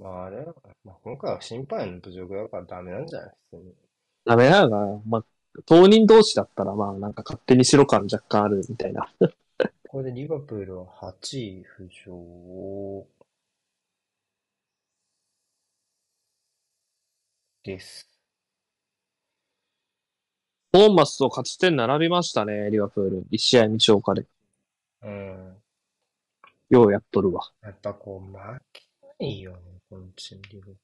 [0.00, 0.54] まああれは、
[0.84, 3.30] まあ今回は審判員の侮辱だからダメなんじゃない？
[3.50, 3.74] 普通に。
[4.24, 5.24] ダメなのが、まあ、
[5.66, 9.12] 当人同士だったら、まあ、なんか勝手にしろ感若干あるみたいな。
[9.88, 13.06] これでリバプールは8位浮上
[17.62, 18.08] です。
[20.72, 23.26] ボーンマスと勝ち点並びましたね、リバプール。
[23.30, 24.26] 1試合未消化で。
[25.02, 25.62] うん。
[26.70, 27.50] ようやっとるわ。
[27.62, 28.82] やっぱこう負け
[29.18, 30.76] ないよね、このチームリバプール。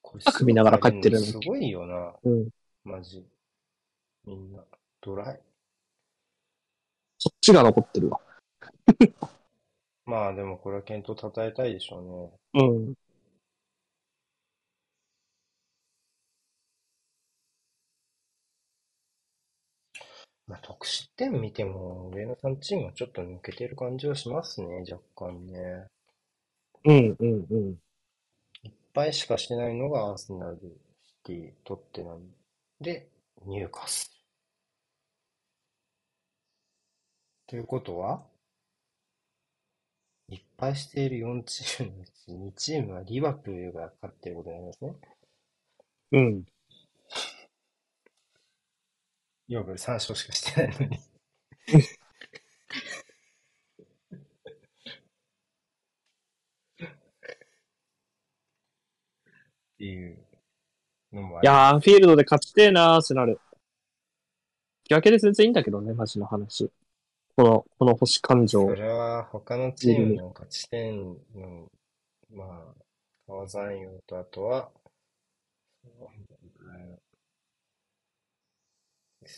[0.00, 2.48] これ組みながら帰ってるのすごいよな、うん。
[2.84, 3.26] マジ。
[4.24, 4.64] みんな、
[5.00, 5.40] ドライ。
[7.18, 8.20] そっちが残ってるわ。
[10.06, 12.64] まあでもこれは検討称えたいでしょうね。
[12.64, 12.94] うん。
[20.48, 25.86] まあ、得失点見ても、上の3チームはちょっと抜けてる感じはしますね、若干ね。
[26.84, 27.78] うん、うん、うん。
[28.62, 30.58] いっぱいしかしてないのがアーセナル、
[31.04, 32.22] シティ、トッテナム。
[32.80, 33.08] で、
[33.44, 34.18] ニューカッスル。
[37.48, 38.22] ということは、
[40.30, 44.94] いっぱいしている4チームのうち2チームはリバプールが勝っていることになりますね。
[46.12, 46.44] うん。
[49.48, 50.96] 養分3照しかしてないのに。
[50.96, 51.00] っ
[59.78, 60.18] ていう
[61.12, 61.46] のもあい。
[61.46, 63.32] やー、フィールドで勝ちてえなー、ってなる。
[63.32, 63.38] 引
[64.84, 66.70] き分けで全然いいんだけどね、マジの話。
[67.36, 68.66] この、この星感情。
[68.66, 71.70] それは他のチームの勝ち点の、
[72.30, 72.74] まあ、
[73.26, 74.70] 川山陽とあとは、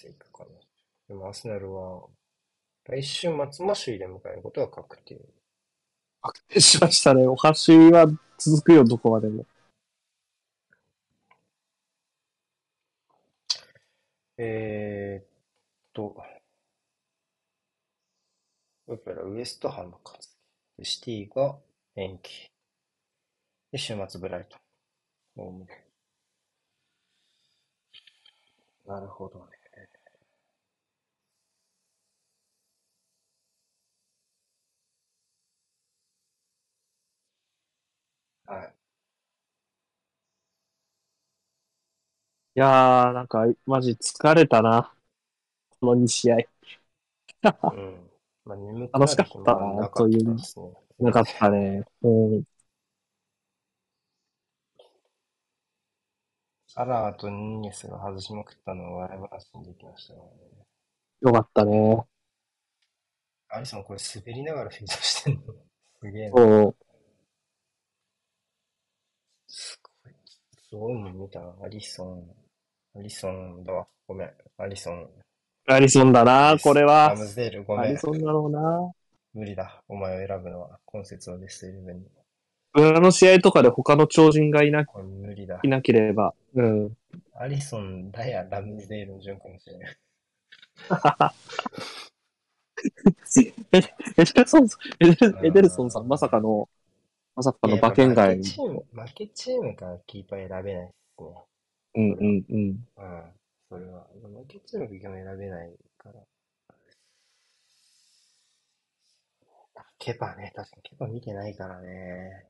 [0.08, 0.50] いくかな。
[1.08, 2.06] でもアスナルは、
[2.84, 5.20] 来週末も首位で迎えることは確定。
[6.22, 7.26] 確定しましたね。
[7.26, 8.06] お箸は
[8.38, 9.46] 続くよ、どこまでも。
[14.38, 15.26] えーっ
[15.92, 16.16] と、
[18.86, 20.36] オペラウエストハム勝つ。
[20.78, 21.58] でシティが
[21.94, 22.50] 延期。
[23.70, 24.60] で、週末ブライトン。
[25.36, 25.84] ホームで。
[28.86, 29.59] なるほどね。
[38.50, 38.74] はい。
[42.56, 44.92] いやー、なんか、マジ疲れたな。
[45.80, 46.36] この2試合。
[46.36, 46.38] う
[47.76, 48.10] ん。
[48.44, 50.72] まあ、眠くなる楽しかったなかったですね。
[50.98, 51.84] なかったね。
[52.02, 52.44] うん。
[56.74, 60.20] アラーとニーニェスが外しまくったのを笑い話にできましたね。
[61.20, 62.04] よかったね。
[63.48, 65.40] アリソンこれ滑りながらフィードしてんの？
[66.00, 66.36] すげえな。
[66.36, 66.76] そう。
[69.48, 70.14] すごい。
[70.70, 71.52] すごいもん見たな。
[71.64, 72.22] アリソン。
[72.96, 73.88] アリソンだわ。
[74.06, 74.30] ごめん。
[74.56, 75.08] アリソン。
[75.66, 77.16] アリソンだな、これはラ。
[77.16, 77.98] ムズデール、ごめんアリ。
[77.98, 78.92] ソンだろうな。
[79.34, 79.82] 無理だ。
[79.88, 80.78] お前を選ぶのは。
[80.86, 82.06] 今節のベストイレブンに。
[82.74, 85.68] 裏の試合とかで他の超人がいな、無理だい。
[85.68, 86.34] なければ。
[86.54, 86.96] うん。
[87.34, 89.96] アリソン、ダヤ、ラムズデールの順かもしれない。
[93.72, 94.80] エデルソンさん、
[95.44, 96.68] エデルソンさん、まさかの、
[97.36, 101.44] まさかの馬券外負けチーム、負けチームからキーパー選べないですね。
[101.94, 102.58] うんうんうん。
[102.58, 103.32] うん。
[103.68, 104.06] それは。
[104.14, 106.20] 負けチームが選べないから。
[109.98, 112.46] ケパね、確かにケパ見てないからね。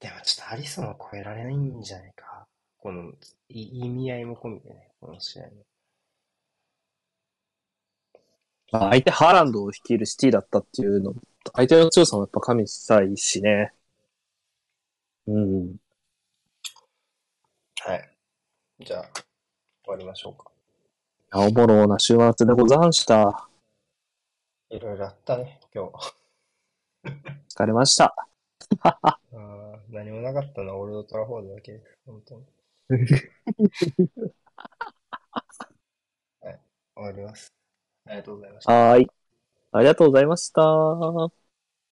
[0.00, 2.46] でもちょっとアリソンは超えられないんじゃないか。
[2.78, 3.12] この
[3.48, 5.50] い意味合いも込みでね、この試合の。
[8.72, 11.14] まあ相手ハーランドを率いるシティだったっていうの、
[11.54, 13.72] 相手の強さもやっぱ加味したいしね。
[15.30, 15.76] うん。
[17.82, 18.10] はい。
[18.84, 19.02] じゃあ、
[19.84, 20.50] 終わりましょうか。
[21.32, 23.48] おもろな週末でござんした。
[24.70, 26.14] いろいろあったね、今日。
[27.48, 28.14] 疲れました。
[28.82, 31.80] あー何もなかったのはオールドトラフォードだけ。
[32.04, 32.44] 本当に。
[36.40, 36.60] はい。
[36.96, 37.52] 終わります。
[38.06, 38.72] ありがとうございました。
[38.72, 39.10] はーい。
[39.72, 41.39] ありがとうございました。